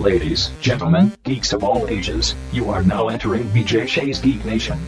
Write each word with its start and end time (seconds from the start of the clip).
Ladies, 0.00 0.50
gentlemen, 0.62 1.12
geeks 1.24 1.52
of 1.52 1.62
all 1.62 1.86
ages, 1.88 2.34
you 2.52 2.70
are 2.70 2.82
now 2.82 3.08
entering 3.08 3.44
BJ 3.50 3.86
Shea's 3.86 4.18
Geek 4.18 4.42
Nation. 4.46 4.78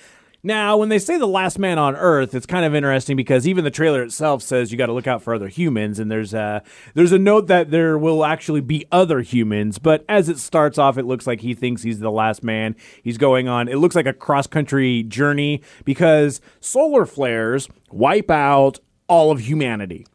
Now, 0.46 0.76
when 0.76 0.90
they 0.90 0.98
say 0.98 1.16
the 1.16 1.26
last 1.26 1.58
man 1.58 1.78
on 1.78 1.96
Earth, 1.96 2.34
it's 2.34 2.44
kind 2.44 2.66
of 2.66 2.74
interesting 2.74 3.16
because 3.16 3.48
even 3.48 3.64
the 3.64 3.70
trailer 3.70 4.02
itself 4.02 4.42
says 4.42 4.70
you 4.70 4.76
got 4.76 4.86
to 4.86 4.92
look 4.92 5.06
out 5.06 5.22
for 5.22 5.34
other 5.34 5.48
humans, 5.48 5.98
and 5.98 6.10
there's 6.10 6.34
a 6.34 6.62
there's 6.92 7.12
a 7.12 7.18
note 7.18 7.46
that 7.46 7.70
there 7.70 7.96
will 7.96 8.26
actually 8.26 8.60
be 8.60 8.84
other 8.92 9.22
humans. 9.22 9.78
But 9.78 10.04
as 10.06 10.28
it 10.28 10.38
starts 10.38 10.76
off, 10.76 10.98
it 10.98 11.06
looks 11.06 11.26
like 11.26 11.40
he 11.40 11.54
thinks 11.54 11.82
he's 11.82 12.00
the 12.00 12.10
last 12.10 12.44
man. 12.44 12.76
He's 13.02 13.16
going 13.16 13.48
on. 13.48 13.68
It 13.68 13.78
looks 13.78 13.96
like 13.96 14.04
a 14.04 14.12
cross 14.12 14.46
country 14.46 15.02
journey 15.02 15.62
because 15.86 16.42
solar 16.60 17.06
flares 17.06 17.66
wipe 17.90 18.30
out 18.30 18.80
all 19.08 19.30
of 19.30 19.40
humanity. 19.40 20.06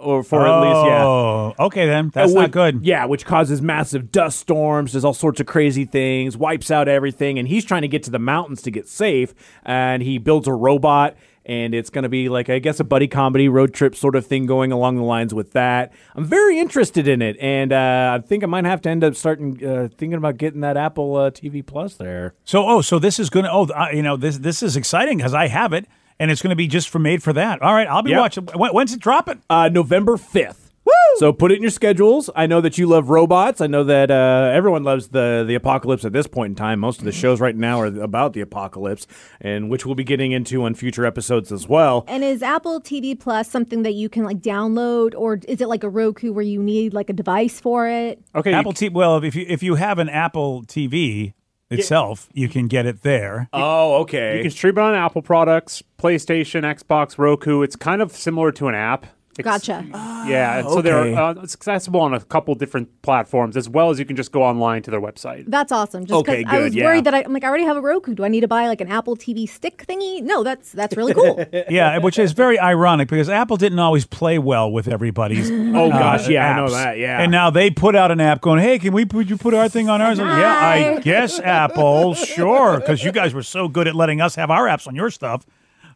Or 0.00 0.22
for 0.22 0.46
at 0.46 0.60
least, 0.62 0.86
yeah. 0.86 1.04
Oh, 1.04 1.54
okay 1.60 1.86
then. 1.86 2.10
That's 2.12 2.34
Uh, 2.34 2.40
not 2.40 2.50
good. 2.50 2.84
Yeah, 2.84 3.04
which 3.04 3.24
causes 3.24 3.60
massive 3.60 4.10
dust 4.10 4.38
storms, 4.38 4.92
does 4.92 5.04
all 5.04 5.14
sorts 5.14 5.40
of 5.40 5.46
crazy 5.46 5.84
things, 5.84 6.36
wipes 6.36 6.70
out 6.70 6.88
everything, 6.88 7.38
and 7.38 7.46
he's 7.48 7.64
trying 7.64 7.82
to 7.82 7.88
get 7.88 8.02
to 8.04 8.10
the 8.10 8.18
mountains 8.18 8.62
to 8.62 8.70
get 8.70 8.88
safe. 8.88 9.34
And 9.64 10.02
he 10.02 10.18
builds 10.18 10.48
a 10.48 10.52
robot, 10.52 11.16
and 11.46 11.74
it's 11.74 11.90
going 11.90 12.02
to 12.02 12.08
be 12.08 12.28
like 12.28 12.48
I 12.50 12.58
guess 12.58 12.80
a 12.80 12.84
buddy 12.84 13.08
comedy 13.08 13.48
road 13.48 13.72
trip 13.74 13.94
sort 13.96 14.14
of 14.14 14.26
thing 14.26 14.46
going 14.46 14.72
along 14.72 14.96
the 14.96 15.02
lines 15.02 15.32
with 15.34 15.52
that. 15.52 15.92
I'm 16.14 16.24
very 16.24 16.58
interested 16.58 17.08
in 17.08 17.22
it, 17.22 17.36
and 17.40 17.72
uh, 17.72 18.18
I 18.22 18.26
think 18.26 18.42
I 18.42 18.46
might 18.46 18.64
have 18.66 18.80
to 18.82 18.88
end 18.90 19.02
up 19.04 19.14
starting 19.16 19.64
uh, 19.66 19.88
thinking 19.96 20.14
about 20.14 20.36
getting 20.38 20.60
that 20.60 20.76
Apple 20.76 21.16
uh, 21.16 21.30
TV 21.30 21.64
Plus 21.64 21.94
there. 21.94 22.34
So 22.44 22.66
oh, 22.66 22.80
so 22.82 22.98
this 22.98 23.18
is 23.18 23.30
gonna 23.30 23.48
oh, 23.50 23.66
uh, 23.66 23.88
you 23.92 24.02
know 24.02 24.16
this 24.16 24.38
this 24.38 24.62
is 24.62 24.76
exciting 24.76 25.16
because 25.18 25.34
I 25.34 25.48
have 25.48 25.72
it, 25.72 25.86
and 26.20 26.30
it's 26.30 26.40
gonna 26.42 26.54
be 26.54 26.68
just 26.68 26.88
for 26.88 27.00
made 27.00 27.20
for 27.24 27.32
that. 27.32 27.60
All 27.62 27.74
right, 27.74 27.88
I'll 27.88 28.02
be 28.02 28.10
Yep. 28.10 28.20
watching. 28.20 28.44
When's 28.54 28.92
it 28.92 29.00
dropping? 29.00 29.42
Uh, 29.50 29.68
November 29.72 30.16
5th. 30.16 30.68
So 31.16 31.32
put 31.32 31.52
it 31.52 31.56
in 31.56 31.62
your 31.62 31.70
schedules. 31.70 32.30
I 32.34 32.46
know 32.46 32.60
that 32.60 32.78
you 32.78 32.86
love 32.86 33.10
robots. 33.10 33.60
I 33.60 33.66
know 33.66 33.84
that 33.84 34.10
uh, 34.10 34.50
everyone 34.54 34.84
loves 34.84 35.08
the 35.08 35.44
the 35.46 35.54
apocalypse 35.54 36.04
at 36.04 36.12
this 36.12 36.26
point 36.26 36.50
in 36.52 36.54
time. 36.54 36.78
Most 36.78 36.98
of 37.00 37.04
the 37.04 37.12
shows 37.12 37.40
right 37.40 37.54
now 37.54 37.80
are 37.80 37.86
about 37.86 38.32
the 38.32 38.40
apocalypse, 38.40 39.06
and 39.40 39.68
which 39.68 39.84
we'll 39.84 39.94
be 39.96 40.04
getting 40.04 40.32
into 40.32 40.64
on 40.64 40.74
future 40.74 41.04
episodes 41.04 41.52
as 41.52 41.68
well. 41.68 42.04
And 42.08 42.24
is 42.24 42.42
Apple 42.42 42.80
TV 42.80 43.18
Plus 43.18 43.48
something 43.50 43.82
that 43.82 43.94
you 43.94 44.08
can 44.08 44.24
like 44.24 44.38
download, 44.38 45.14
or 45.16 45.40
is 45.46 45.60
it 45.60 45.68
like 45.68 45.84
a 45.84 45.88
Roku 45.88 46.32
where 46.32 46.44
you 46.44 46.62
need 46.62 46.94
like 46.94 47.10
a 47.10 47.14
device 47.14 47.60
for 47.60 47.86
it? 47.88 48.20
Okay, 48.34 48.52
Apple 48.52 48.72
TV. 48.72 48.92
Well, 48.92 49.22
if 49.22 49.34
you 49.34 49.44
if 49.48 49.62
you 49.62 49.74
have 49.74 49.98
an 49.98 50.08
Apple 50.08 50.62
TV 50.64 51.34
itself, 51.70 52.28
you 52.32 52.48
can 52.48 52.68
get 52.68 52.86
it 52.86 53.02
there. 53.02 53.48
Oh, 53.52 54.00
okay. 54.02 54.36
you 54.38 54.42
can 54.42 54.50
stream 54.50 54.76
it 54.76 54.80
on 54.80 54.94
Apple 54.94 55.22
products, 55.22 55.82
PlayStation, 55.98 56.62
Xbox, 56.62 57.18
Roku. 57.18 57.62
It's 57.62 57.76
kind 57.76 58.02
of 58.02 58.12
similar 58.12 58.52
to 58.52 58.68
an 58.68 58.74
app. 58.74 59.06
It's- 59.40 59.66
Gotcha. 59.66 59.84
Yeah, 60.28 60.58
and 60.58 60.68
so 60.68 60.82
they're 60.82 60.98
okay. 60.98 61.14
uh, 61.14 61.34
it's 61.42 61.54
accessible 61.54 62.00
on 62.00 62.14
a 62.14 62.20
couple 62.20 62.54
different 62.54 62.88
platforms 63.02 63.56
as 63.56 63.68
well 63.68 63.90
as 63.90 63.98
you 63.98 64.04
can 64.04 64.16
just 64.16 64.32
go 64.32 64.42
online 64.42 64.82
to 64.82 64.90
their 64.90 65.00
website. 65.00 65.44
That's 65.48 65.72
awesome. 65.72 66.04
Just 66.06 66.18
Okay, 66.20 66.38
because 66.38 66.52
I 66.52 66.56
good, 66.58 66.64
was 66.64 66.74
yeah. 66.74 66.84
worried 66.84 67.04
that 67.04 67.14
I, 67.14 67.22
I'm 67.24 67.32
like, 67.32 67.42
I 67.44 67.48
already 67.48 67.64
have 67.64 67.76
a 67.76 67.80
Roku. 67.80 68.14
Do 68.14 68.24
I 68.24 68.28
need 68.28 68.42
to 68.42 68.48
buy 68.48 68.66
like 68.68 68.80
an 68.80 68.88
Apple 68.88 69.16
TV 69.16 69.48
stick 69.48 69.84
thingy? 69.88 70.22
No, 70.22 70.42
that's 70.44 70.72
that's 70.72 70.96
really 70.96 71.14
cool. 71.14 71.42
yeah, 71.70 71.98
which 71.98 72.18
is 72.18 72.32
very 72.32 72.58
ironic 72.58 73.08
because 73.08 73.28
Apple 73.28 73.56
didn't 73.56 73.78
always 73.78 74.04
play 74.06 74.38
well 74.38 74.70
with 74.70 74.88
everybody's. 74.88 75.50
Oh, 75.80 75.88
gosh, 75.88 76.28
yeah, 76.28 76.52
I 76.52 76.56
know 76.56 76.66
apps. 76.66 76.70
that, 76.72 76.98
yeah. 76.98 77.20
And 77.22 77.30
now 77.32 77.48
they 77.50 77.70
put 77.70 77.94
out 77.94 78.10
an 78.10 78.20
app 78.20 78.40
going, 78.40 78.60
"Hey, 78.60 78.78
can 78.78 78.92
we 78.92 79.04
put 79.04 79.28
you 79.28 79.36
put 79.36 79.54
our 79.54 79.68
thing 79.68 79.88
on 79.88 80.02
ours?" 80.02 80.18
Like, 80.18 80.26
yeah, 80.38 80.52
I 80.52 80.82
Hi. 80.94 80.98
guess 81.02 81.38
Apple, 81.40 82.14
sure, 82.14 82.80
because 82.80 83.02
you 83.04 83.12
guys 83.12 83.32
were 83.32 83.42
so 83.42 83.68
good 83.68 83.86
at 83.88 83.94
letting 83.94 84.20
us 84.20 84.34
have 84.34 84.50
our 84.50 84.66
apps 84.66 84.86
on 84.88 84.94
your 84.94 85.10
stuff. 85.10 85.46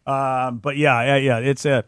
Um, 0.06 0.58
but 0.58 0.76
yeah, 0.76 1.02
yeah, 1.02 1.16
yeah, 1.16 1.38
it's 1.38 1.64
a. 1.66 1.84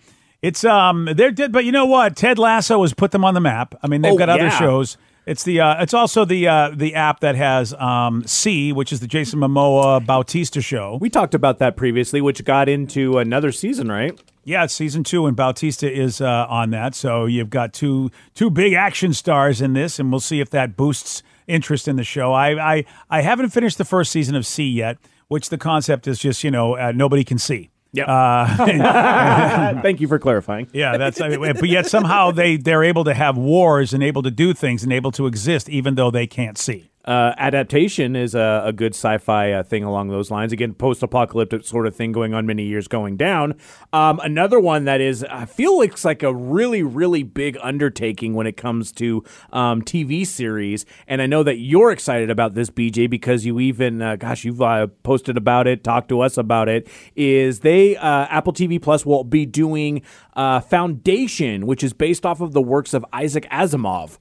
It's 0.46 0.64
um 0.64 1.08
they're 1.16 1.32
did 1.32 1.50
but 1.52 1.64
you 1.64 1.72
know 1.72 1.86
what 1.86 2.14
Ted 2.16 2.38
Lasso 2.38 2.80
has 2.82 2.94
put 2.94 3.10
them 3.10 3.24
on 3.24 3.34
the 3.34 3.40
map. 3.40 3.74
I 3.82 3.86
mean 3.88 4.02
they've 4.02 4.12
Oh, 4.12 4.16
got 4.18 4.28
other 4.28 4.44
yeah. 4.44 4.58
shows. 4.58 4.96
It's 5.26 5.42
the 5.42 5.60
uh, 5.60 5.82
it's 5.82 5.92
also 5.92 6.24
the 6.24 6.46
uh, 6.46 6.70
the 6.72 6.94
app 6.94 7.18
that 7.20 7.34
has 7.34 7.74
um 7.74 8.22
See, 8.26 8.72
which 8.72 8.92
is 8.92 9.00
the 9.00 9.08
Jason 9.08 9.40
Momoa 9.40 10.04
Bautista 10.06 10.60
show. 10.60 10.98
we 11.00 11.10
talked 11.10 11.34
about 11.34 11.58
that 11.58 11.76
previously, 11.76 12.20
which 12.20 12.44
got 12.44 12.68
into 12.68 13.18
another 13.18 13.50
season, 13.50 13.88
right? 13.90 14.16
Yeah, 14.44 14.62
it's 14.62 14.74
season 14.74 15.02
two, 15.02 15.26
and 15.26 15.36
Bautista 15.36 15.92
is 15.92 16.20
uh, 16.20 16.46
on 16.48 16.70
that. 16.70 16.94
So 16.94 17.26
you've 17.26 17.50
got 17.50 17.72
two 17.72 18.12
two 18.34 18.50
big 18.50 18.74
action 18.74 19.12
stars 19.12 19.60
in 19.60 19.72
this, 19.72 19.98
and 19.98 20.12
we'll 20.12 20.20
see 20.20 20.38
if 20.40 20.50
that 20.50 20.76
boosts 20.76 21.24
interest 21.48 21.88
in 21.88 21.96
the 21.96 22.04
show. 22.04 22.32
I 22.32 22.74
I, 22.76 22.84
I 23.10 23.22
haven't 23.22 23.48
finished 23.50 23.78
the 23.78 23.84
first 23.84 24.12
season 24.12 24.36
of 24.36 24.46
See 24.46 24.68
yet, 24.70 24.96
which 25.26 25.48
the 25.48 25.58
concept 25.58 26.06
is 26.06 26.20
just 26.20 26.44
you 26.44 26.52
know 26.52 26.76
uh, 26.76 26.92
nobody 26.94 27.24
can 27.24 27.38
see. 27.38 27.70
Yep. 27.96 28.08
Uh, 28.08 29.80
Thank 29.82 30.00
you 30.00 30.08
for 30.08 30.18
clarifying. 30.18 30.68
yeah, 30.72 30.96
that's. 30.96 31.20
I 31.20 31.28
mean, 31.28 31.40
but 31.54 31.68
yet 31.68 31.86
somehow 31.86 32.30
they 32.30 32.56
they're 32.56 32.84
able 32.84 33.04
to 33.04 33.14
have 33.14 33.36
wars 33.36 33.92
and 33.94 34.02
able 34.02 34.22
to 34.22 34.30
do 34.30 34.52
things 34.54 34.82
and 34.82 34.92
able 34.92 35.12
to 35.12 35.26
exist 35.26 35.68
even 35.68 35.94
though 35.94 36.10
they 36.10 36.26
can't 36.26 36.58
see. 36.58 36.90
Uh, 37.06 37.34
adaptation 37.38 38.16
is 38.16 38.34
a, 38.34 38.62
a 38.66 38.72
good 38.72 38.94
sci-fi 38.94 39.52
uh, 39.52 39.62
thing 39.62 39.84
along 39.84 40.08
those 40.08 40.30
lines. 40.30 40.52
Again, 40.52 40.74
post-apocalyptic 40.74 41.64
sort 41.64 41.86
of 41.86 41.94
thing 41.94 42.12
going 42.12 42.34
on 42.34 42.46
many 42.46 42.64
years 42.64 42.88
going 42.88 43.16
down. 43.16 43.54
Um, 43.92 44.20
another 44.24 44.58
one 44.58 44.84
that 44.86 45.00
is 45.00 45.24
I 45.24 45.44
feel 45.44 45.78
looks 45.78 46.04
like 46.04 46.22
a 46.22 46.34
really 46.34 46.82
really 46.82 47.22
big 47.22 47.56
undertaking 47.62 48.34
when 48.34 48.46
it 48.46 48.56
comes 48.56 48.92
to 48.92 49.22
um, 49.52 49.82
TV 49.82 50.26
series, 50.26 50.84
and 51.06 51.22
I 51.22 51.26
know 51.26 51.42
that 51.42 51.58
you're 51.58 51.92
excited 51.92 52.30
about 52.30 52.54
this, 52.54 52.70
BJ, 52.70 53.08
because 53.08 53.46
you 53.46 53.60
even 53.60 54.02
uh, 54.02 54.16
gosh 54.16 54.44
you've 54.44 54.62
uh, 54.62 54.88
posted 55.02 55.36
about 55.36 55.66
it, 55.66 55.84
talked 55.84 56.08
to 56.08 56.20
us 56.20 56.36
about 56.36 56.68
it. 56.68 56.88
Is 57.14 57.60
they 57.60 57.96
uh, 57.96 58.26
Apple 58.26 58.52
TV 58.52 58.80
Plus 58.80 59.06
will 59.06 59.24
be 59.24 59.46
doing 59.46 60.02
uh, 60.34 60.60
Foundation, 60.60 61.66
which 61.66 61.84
is 61.84 61.92
based 61.92 62.26
off 62.26 62.40
of 62.40 62.52
the 62.52 62.62
works 62.62 62.94
of 62.94 63.04
Isaac 63.12 63.46
Asimov. 63.50 64.18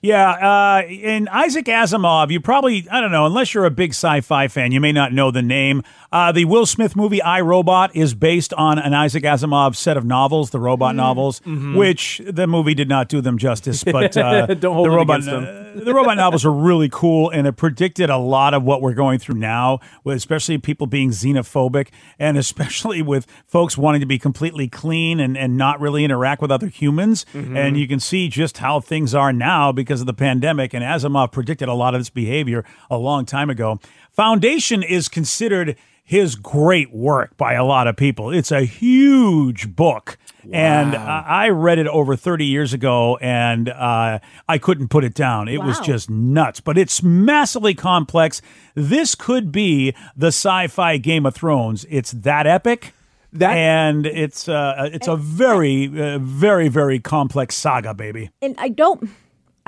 Yeah, 0.00 0.30
uh, 0.30 0.82
and 0.86 1.28
Isaac 1.28 1.66
Asimov, 1.66 2.30
you 2.30 2.40
probably, 2.40 2.86
I 2.88 3.00
don't 3.00 3.10
know, 3.10 3.26
unless 3.26 3.52
you're 3.52 3.64
a 3.64 3.70
big 3.70 3.90
sci 3.90 4.20
fi 4.20 4.46
fan, 4.46 4.70
you 4.70 4.80
may 4.80 4.92
not 4.92 5.12
know 5.12 5.30
the 5.32 5.42
name. 5.42 5.82
Uh, 6.10 6.32
the 6.32 6.44
Will 6.46 6.64
Smith 6.66 6.96
movie 6.96 7.20
I 7.20 7.40
Robot 7.40 7.94
is 7.94 8.14
based 8.14 8.54
on 8.54 8.78
an 8.78 8.94
Isaac 8.94 9.24
Asimov 9.24 9.76
set 9.76 9.96
of 9.96 10.04
novels, 10.04 10.50
the 10.50 10.60
robot 10.60 10.94
novels, 10.94 11.40
which 11.44 12.22
the 12.26 12.46
movie 12.46 12.74
did 12.74 12.88
not 12.88 13.08
do 13.08 13.20
them 13.20 13.36
justice. 13.38 13.84
But 13.84 14.16
uh, 14.16 14.46
Don't 14.46 14.74
hold 14.74 14.86
the 14.86 14.90
robot, 14.90 15.24
them. 15.24 15.44
the 15.84 15.92
robot 15.92 16.16
novels 16.16 16.46
are 16.46 16.52
really 16.52 16.88
cool, 16.90 17.28
and 17.30 17.46
it 17.46 17.56
predicted 17.56 18.08
a 18.08 18.16
lot 18.16 18.54
of 18.54 18.62
what 18.62 18.80
we're 18.80 18.94
going 18.94 19.18
through 19.18 19.34
now, 19.34 19.80
especially 20.06 20.56
people 20.58 20.86
being 20.86 21.10
xenophobic, 21.10 21.88
and 22.18 22.38
especially 22.38 23.02
with 23.02 23.26
folks 23.46 23.76
wanting 23.76 24.00
to 24.00 24.06
be 24.06 24.18
completely 24.18 24.68
clean 24.68 25.20
and, 25.20 25.36
and 25.36 25.58
not 25.58 25.78
really 25.80 26.04
interact 26.04 26.40
with 26.40 26.50
other 26.50 26.68
humans. 26.68 27.26
And 27.34 27.76
you 27.76 27.86
can 27.88 28.00
see 28.00 28.28
just 28.28 28.58
how 28.58 28.80
things 28.80 29.14
are 29.14 29.32
now 29.32 29.72
because 29.72 29.87
of 29.90 30.06
the 30.06 30.14
pandemic. 30.14 30.74
And 30.74 30.84
Asimov 30.84 31.32
predicted 31.32 31.68
a 31.68 31.74
lot 31.74 31.94
of 31.94 32.00
this 32.00 32.10
behavior 32.10 32.64
a 32.90 32.96
long 32.98 33.24
time 33.26 33.50
ago. 33.50 33.80
Foundation 34.12 34.82
is 34.82 35.08
considered 35.08 35.76
his 36.04 36.36
great 36.36 36.90
work 36.92 37.36
by 37.36 37.52
a 37.52 37.64
lot 37.64 37.86
of 37.86 37.94
people. 37.96 38.30
It's 38.32 38.50
a 38.50 38.62
huge 38.62 39.74
book. 39.76 40.16
And 40.50 40.94
uh, 40.94 40.98
I 41.26 41.50
read 41.50 41.78
it 41.78 41.86
over 41.86 42.16
30 42.16 42.46
years 42.46 42.72
ago 42.72 43.18
and 43.18 43.68
uh, 43.68 44.18
I 44.48 44.58
couldn't 44.58 44.88
put 44.88 45.04
it 45.04 45.12
down. 45.12 45.48
It 45.48 45.62
was 45.62 45.78
just 45.80 46.08
nuts, 46.08 46.60
but 46.60 46.78
it's 46.78 47.02
massively 47.02 47.74
complex. 47.74 48.40
This 48.74 49.14
could 49.14 49.52
be 49.52 49.94
the 50.16 50.28
sci 50.28 50.68
fi 50.68 50.96
Game 50.96 51.26
of 51.26 51.34
Thrones. 51.34 51.84
It's 51.90 52.12
that 52.12 52.46
epic. 52.46 52.94
That- 53.34 53.54
and 53.58 54.06
it's 54.06 54.48
uh, 54.48 54.88
it's 54.90 55.06
a 55.06 55.16
very 55.16 55.86
uh, 55.86 56.18
very 56.18 56.68
very 56.68 56.98
complex 56.98 57.54
saga, 57.56 57.92
baby. 57.92 58.30
and 58.40 58.54
I 58.56 58.70
don't. 58.70 59.10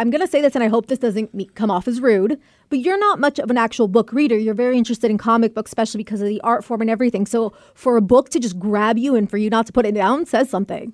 I'm 0.00 0.10
gonna 0.10 0.26
say 0.26 0.40
this, 0.40 0.54
and 0.54 0.64
I 0.64 0.68
hope 0.68 0.86
this 0.86 0.98
doesn't 0.98 1.32
me- 1.34 1.50
come 1.54 1.70
off 1.70 1.86
as 1.86 2.00
rude. 2.00 2.40
But 2.70 2.78
you're 2.80 2.98
not 2.98 3.20
much 3.20 3.38
of 3.38 3.50
an 3.50 3.58
actual 3.58 3.86
book 3.86 4.12
reader. 4.12 4.36
You're 4.38 4.54
very 4.54 4.78
interested 4.78 5.10
in 5.10 5.18
comic 5.18 5.54
books, 5.54 5.70
especially 5.70 5.98
because 5.98 6.20
of 6.20 6.28
the 6.28 6.40
art 6.40 6.64
form 6.64 6.80
and 6.80 6.88
everything. 6.90 7.26
So 7.26 7.52
for 7.74 7.96
a 7.96 8.00
book 8.00 8.30
to 8.30 8.40
just 8.40 8.58
grab 8.58 8.96
you 8.96 9.14
and 9.14 9.28
for 9.28 9.36
you 9.38 9.50
not 9.50 9.66
to 9.66 9.72
put 9.72 9.84
it 9.86 9.94
down 9.94 10.24
says 10.26 10.48
something. 10.48 10.92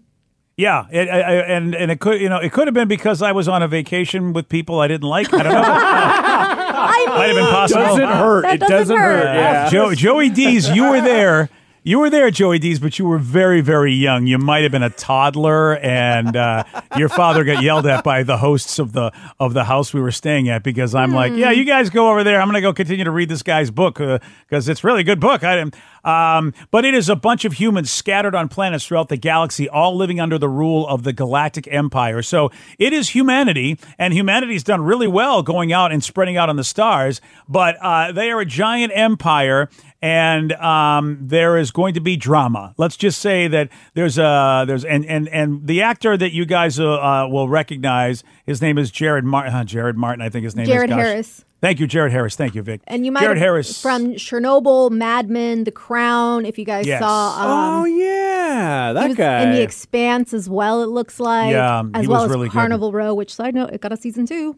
Yeah, 0.56 0.86
it, 0.90 1.08
I, 1.08 1.20
I- 1.20 1.32
and 1.56 1.74
and 1.74 1.90
it 1.90 2.00
could 2.00 2.20
you 2.20 2.28
know 2.28 2.38
it 2.38 2.50
could 2.52 2.66
have 2.66 2.74
been 2.74 2.88
because 2.88 3.22
I 3.22 3.32
was 3.32 3.46
on 3.46 3.62
a 3.62 3.68
vacation 3.68 4.32
with 4.32 4.48
people 4.48 4.80
I 4.80 4.88
didn't 4.88 5.08
like. 5.08 5.32
I 5.32 5.42
don't 5.42 5.52
know. 5.52 5.62
I 6.78 7.04
Might 7.08 7.26
have 7.26 7.36
been 7.36 7.44
possible. 7.46 7.82
Doesn't 7.82 8.08
hurt. 8.08 8.42
That 8.42 8.54
it 8.54 8.60
doesn't 8.60 8.76
doesn't 8.76 8.96
hurt. 8.96 9.26
hurt. 9.26 9.34
Yeah. 9.34 9.68
Joe, 9.70 9.94
Joey 9.94 10.30
D's, 10.30 10.68
you 10.70 10.90
were 10.90 11.00
there. 11.00 11.48
You 11.86 12.00
were 12.00 12.10
there, 12.10 12.32
Joey 12.32 12.58
D's, 12.58 12.80
but 12.80 12.98
you 12.98 13.04
were 13.04 13.16
very, 13.16 13.60
very 13.60 13.92
young. 13.92 14.26
You 14.26 14.38
might 14.38 14.64
have 14.64 14.72
been 14.72 14.82
a 14.82 14.90
toddler, 14.90 15.76
and 15.76 16.34
uh, 16.34 16.64
your 16.96 17.08
father 17.08 17.44
got 17.44 17.62
yelled 17.62 17.86
at 17.86 18.02
by 18.02 18.24
the 18.24 18.38
hosts 18.38 18.80
of 18.80 18.90
the 18.90 19.12
of 19.38 19.54
the 19.54 19.62
house 19.62 19.94
we 19.94 20.00
were 20.00 20.10
staying 20.10 20.48
at 20.48 20.64
because 20.64 20.96
I'm 20.96 21.12
like, 21.12 21.34
yeah, 21.34 21.52
you 21.52 21.64
guys 21.64 21.88
go 21.88 22.10
over 22.10 22.24
there. 22.24 22.40
I'm 22.40 22.48
going 22.48 22.56
to 22.56 22.60
go 22.60 22.72
continue 22.72 23.04
to 23.04 23.12
read 23.12 23.28
this 23.28 23.44
guy's 23.44 23.70
book 23.70 23.98
because 23.98 24.68
it's 24.68 24.82
a 24.82 24.86
really 24.88 25.04
good 25.04 25.20
book. 25.20 25.44
I 25.44 25.54
didn't. 25.54 25.76
Um, 26.06 26.54
but 26.70 26.84
it 26.84 26.94
is 26.94 27.08
a 27.08 27.16
bunch 27.16 27.44
of 27.44 27.54
humans 27.54 27.90
scattered 27.90 28.34
on 28.34 28.48
planets 28.48 28.86
throughout 28.86 29.08
the 29.08 29.16
galaxy, 29.16 29.68
all 29.68 29.96
living 29.96 30.20
under 30.20 30.38
the 30.38 30.48
rule 30.48 30.86
of 30.86 31.02
the 31.02 31.12
Galactic 31.12 31.66
Empire. 31.68 32.22
So 32.22 32.50
it 32.78 32.92
is 32.92 33.10
humanity, 33.10 33.78
and 33.98 34.14
humanity's 34.14 34.62
done 34.62 34.82
really 34.82 35.08
well 35.08 35.42
going 35.42 35.72
out 35.72 35.90
and 35.90 36.02
spreading 36.02 36.36
out 36.36 36.48
on 36.48 36.56
the 36.56 36.64
stars. 36.64 37.20
But 37.48 37.76
uh, 37.80 38.12
they 38.12 38.30
are 38.30 38.40
a 38.40 38.46
giant 38.46 38.92
empire, 38.94 39.68
and 40.06 40.52
um, 40.52 41.18
there 41.20 41.56
is 41.56 41.70
going 41.72 41.94
to 41.94 42.00
be 42.00 42.16
drama. 42.16 42.74
Let's 42.76 42.96
just 42.96 43.20
say 43.20 43.48
that 43.48 43.70
there's 43.94 44.18
a 44.18 44.64
there's 44.66 44.84
and 44.84 45.04
and 45.06 45.28
and 45.28 45.66
the 45.66 45.82
actor 45.82 46.16
that 46.16 46.32
you 46.32 46.46
guys 46.46 46.78
uh, 46.78 46.86
uh, 46.94 47.28
will 47.28 47.48
recognize, 47.48 48.22
his 48.44 48.62
name 48.62 48.78
is 48.78 48.90
Jared 48.90 49.24
Martin. 49.24 49.52
Uh, 49.54 49.64
Jared 49.64 49.96
Martin, 49.96 50.22
I 50.22 50.28
think 50.28 50.44
his 50.44 50.54
name 50.54 50.66
Jared 50.66 50.90
is. 50.90 50.96
Jared 50.96 51.06
Harris. 51.06 51.44
Thank 51.62 51.80
you, 51.80 51.86
Jared 51.86 52.12
Harris. 52.12 52.36
Thank 52.36 52.54
you, 52.54 52.62
Vic. 52.62 52.82
And 52.86 53.04
you 53.06 53.10
might 53.10 53.20
Jared 53.22 53.38
have- 53.38 53.44
Harris 53.44 53.80
from 53.80 54.12
Chernobyl, 54.12 54.90
Mad 54.90 55.30
Men, 55.30 55.64
The 55.64 55.72
Crown. 55.72 56.44
If 56.44 56.58
you 56.58 56.64
guys 56.66 56.86
Yes. 56.86 57.00
saw, 57.00 57.30
um, 57.40 57.82
Oh 57.82 57.84
yeah, 57.86 58.92
that 58.92 59.02
he 59.02 59.08
was 59.08 59.16
guy. 59.16 59.42
in 59.42 59.52
The 59.52 59.62
Expanse 59.62 60.34
as 60.34 60.48
well. 60.50 60.82
It 60.82 60.88
looks 60.88 61.18
like, 61.18 61.50
Yeah, 61.52 61.82
as 61.94 62.02
he 62.02 62.08
well 62.08 62.22
was 62.22 62.30
as 62.30 62.36
really 62.36 62.48
good. 62.48 62.52
Carnival 62.54 62.92
Row. 62.92 63.14
Which 63.14 63.34
side 63.34 63.54
note, 63.54 63.70
it 63.72 63.80
got 63.80 63.90
a 63.92 63.96
season 63.96 64.26
two. 64.26 64.56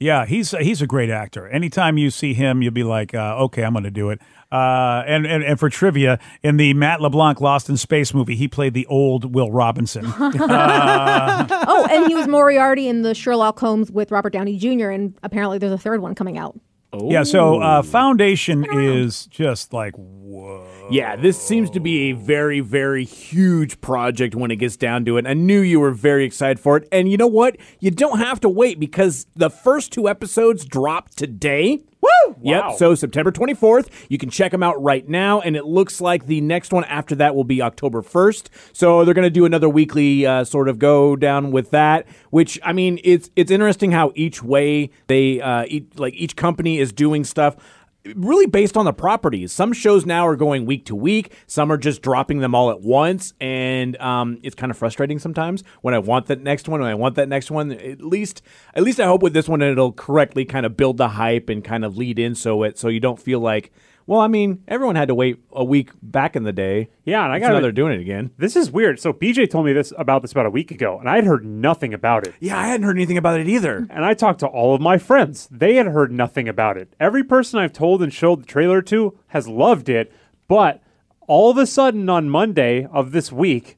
Yeah, 0.00 0.26
he's 0.26 0.52
he's 0.52 0.80
a 0.80 0.86
great 0.86 1.10
actor. 1.10 1.48
Anytime 1.48 1.98
you 1.98 2.10
see 2.10 2.32
him, 2.32 2.62
you'll 2.62 2.72
be 2.72 2.84
like, 2.84 3.14
uh, 3.14 3.36
okay, 3.44 3.64
I'm 3.64 3.72
going 3.72 3.82
to 3.82 3.90
do 3.90 4.10
it. 4.10 4.20
Uh, 4.52 5.02
and, 5.06 5.26
and 5.26 5.42
and 5.42 5.58
for 5.58 5.68
trivia, 5.68 6.20
in 6.42 6.56
the 6.56 6.72
Matt 6.74 7.00
LeBlanc 7.00 7.40
Lost 7.40 7.68
in 7.68 7.76
Space 7.76 8.14
movie, 8.14 8.36
he 8.36 8.46
played 8.46 8.74
the 8.74 8.86
old 8.86 9.34
Will 9.34 9.50
Robinson. 9.50 10.06
oh, 10.16 11.88
and 11.90 12.06
he 12.06 12.14
was 12.14 12.28
Moriarty 12.28 12.86
in 12.88 13.02
the 13.02 13.12
Sherlock 13.14 13.58
Holmes 13.58 13.90
with 13.90 14.12
Robert 14.12 14.32
Downey 14.32 14.56
Jr. 14.56 14.90
And 14.90 15.14
apparently, 15.24 15.58
there's 15.58 15.72
a 15.72 15.78
third 15.78 16.00
one 16.00 16.14
coming 16.14 16.38
out. 16.38 16.58
yeah, 16.96 17.24
so 17.24 17.60
uh, 17.60 17.82
Foundation 17.82 18.64
is 18.72 19.26
just 19.26 19.72
like 19.72 19.94
whoa. 19.96 20.77
Yeah, 20.90 21.16
this 21.16 21.40
seems 21.40 21.68
to 21.70 21.80
be 21.80 22.10
a 22.10 22.12
very, 22.12 22.60
very 22.60 23.04
huge 23.04 23.80
project 23.82 24.34
when 24.34 24.50
it 24.50 24.56
gets 24.56 24.76
down 24.76 25.04
to 25.04 25.18
it. 25.18 25.26
I 25.26 25.34
knew 25.34 25.60
you 25.60 25.80
were 25.80 25.90
very 25.90 26.24
excited 26.24 26.58
for 26.58 26.78
it. 26.78 26.88
And 26.90 27.10
you 27.10 27.18
know 27.18 27.26
what? 27.26 27.58
You 27.78 27.90
don't 27.90 28.18
have 28.18 28.40
to 28.40 28.48
wait 28.48 28.80
because 28.80 29.26
the 29.36 29.50
first 29.50 29.92
two 29.92 30.08
episodes 30.08 30.64
drop 30.64 31.10
today. 31.10 31.82
Woo! 32.00 32.36
Yep. 32.42 32.62
Wow. 32.62 32.76
So 32.76 32.94
September 32.94 33.30
24th, 33.30 33.88
you 34.08 34.16
can 34.16 34.30
check 34.30 34.52
them 34.52 34.62
out 34.62 34.82
right 34.82 35.06
now. 35.06 35.40
And 35.40 35.56
it 35.56 35.66
looks 35.66 36.00
like 36.00 36.26
the 36.26 36.40
next 36.40 36.72
one 36.72 36.84
after 36.84 37.14
that 37.16 37.34
will 37.34 37.44
be 37.44 37.60
October 37.60 38.00
1st. 38.00 38.48
So 38.72 39.04
they're 39.04 39.14
going 39.14 39.24
to 39.24 39.30
do 39.30 39.44
another 39.44 39.68
weekly 39.68 40.24
uh, 40.24 40.44
sort 40.44 40.68
of 40.68 40.78
go 40.78 41.16
down 41.16 41.50
with 41.50 41.70
that. 41.72 42.06
Which 42.30 42.58
I 42.64 42.72
mean, 42.72 42.98
it's 43.04 43.30
it's 43.36 43.50
interesting 43.50 43.90
how 43.90 44.12
each 44.14 44.42
way 44.42 44.90
they 45.08 45.40
uh, 45.40 45.64
each, 45.68 45.86
like 45.96 46.14
each 46.14 46.36
company 46.36 46.78
is 46.78 46.92
doing 46.92 47.24
stuff 47.24 47.56
really 48.04 48.46
based 48.46 48.76
on 48.76 48.84
the 48.84 48.92
properties. 48.92 49.52
Some 49.52 49.72
shows 49.72 50.06
now 50.06 50.26
are 50.26 50.36
going 50.36 50.66
week 50.66 50.86
to 50.86 50.94
week. 50.94 51.32
Some 51.46 51.70
are 51.70 51.76
just 51.76 52.02
dropping 52.02 52.38
them 52.38 52.54
all 52.54 52.70
at 52.70 52.80
once, 52.80 53.34
and 53.40 53.96
um, 53.98 54.38
it's 54.42 54.54
kind 54.54 54.70
of 54.70 54.78
frustrating 54.78 55.18
sometimes 55.18 55.62
when 55.82 55.94
I 55.94 55.98
want 55.98 56.26
that 56.26 56.42
next 56.42 56.68
one. 56.68 56.80
When 56.80 56.90
I 56.90 56.94
want 56.94 57.16
that 57.16 57.28
next 57.28 57.50
one, 57.50 57.72
at 57.72 58.02
least, 58.02 58.42
at 58.74 58.82
least 58.82 59.00
I 59.00 59.06
hope 59.06 59.22
with 59.22 59.34
this 59.34 59.48
one 59.48 59.62
it'll 59.62 59.92
correctly 59.92 60.44
kind 60.44 60.64
of 60.64 60.76
build 60.76 60.96
the 60.96 61.08
hype 61.08 61.48
and 61.48 61.62
kind 61.64 61.84
of 61.84 61.96
lead 61.96 62.18
in 62.18 62.34
so 62.34 62.62
it 62.62 62.78
so 62.78 62.88
you 62.88 63.00
don't 63.00 63.20
feel 63.20 63.40
like. 63.40 63.72
Well, 64.08 64.20
I 64.20 64.26
mean, 64.26 64.64
everyone 64.66 64.96
had 64.96 65.08
to 65.08 65.14
wait 65.14 65.38
a 65.52 65.62
week 65.62 65.90
back 66.00 66.34
in 66.34 66.42
the 66.42 66.52
day. 66.52 66.88
Yeah, 67.04 67.24
and 67.24 67.30
I 67.30 67.38
got 67.38 67.50
another 67.50 67.72
doing 67.72 67.92
it 67.92 68.00
again. 68.00 68.30
This 68.38 68.56
is 68.56 68.70
weird. 68.70 68.98
So 68.98 69.12
BJ 69.12 69.50
told 69.50 69.66
me 69.66 69.74
this 69.74 69.92
about 69.98 70.22
this 70.22 70.32
about 70.32 70.46
a 70.46 70.50
week 70.50 70.70
ago, 70.70 70.98
and 70.98 71.10
I 71.10 71.16
had 71.16 71.26
heard 71.26 71.44
nothing 71.44 71.92
about 71.92 72.26
it. 72.26 72.34
Yeah, 72.40 72.58
I 72.58 72.68
hadn't 72.68 72.86
heard 72.86 72.96
anything 72.96 73.18
about 73.18 73.38
it 73.38 73.46
either. 73.48 73.86
And 73.90 74.06
I 74.06 74.14
talked 74.14 74.40
to 74.40 74.46
all 74.46 74.74
of 74.74 74.80
my 74.80 74.96
friends. 74.96 75.46
They 75.50 75.74
had 75.74 75.88
heard 75.88 76.10
nothing 76.10 76.48
about 76.48 76.78
it. 76.78 76.94
Every 76.98 77.22
person 77.22 77.58
I've 77.58 77.74
told 77.74 78.02
and 78.02 78.10
showed 78.10 78.40
the 78.40 78.46
trailer 78.46 78.80
to 78.80 79.18
has 79.26 79.46
loved 79.46 79.90
it, 79.90 80.10
but 80.48 80.82
all 81.26 81.50
of 81.50 81.58
a 81.58 81.66
sudden 81.66 82.08
on 82.08 82.30
Monday 82.30 82.86
of 82.90 83.12
this 83.12 83.30
week, 83.30 83.77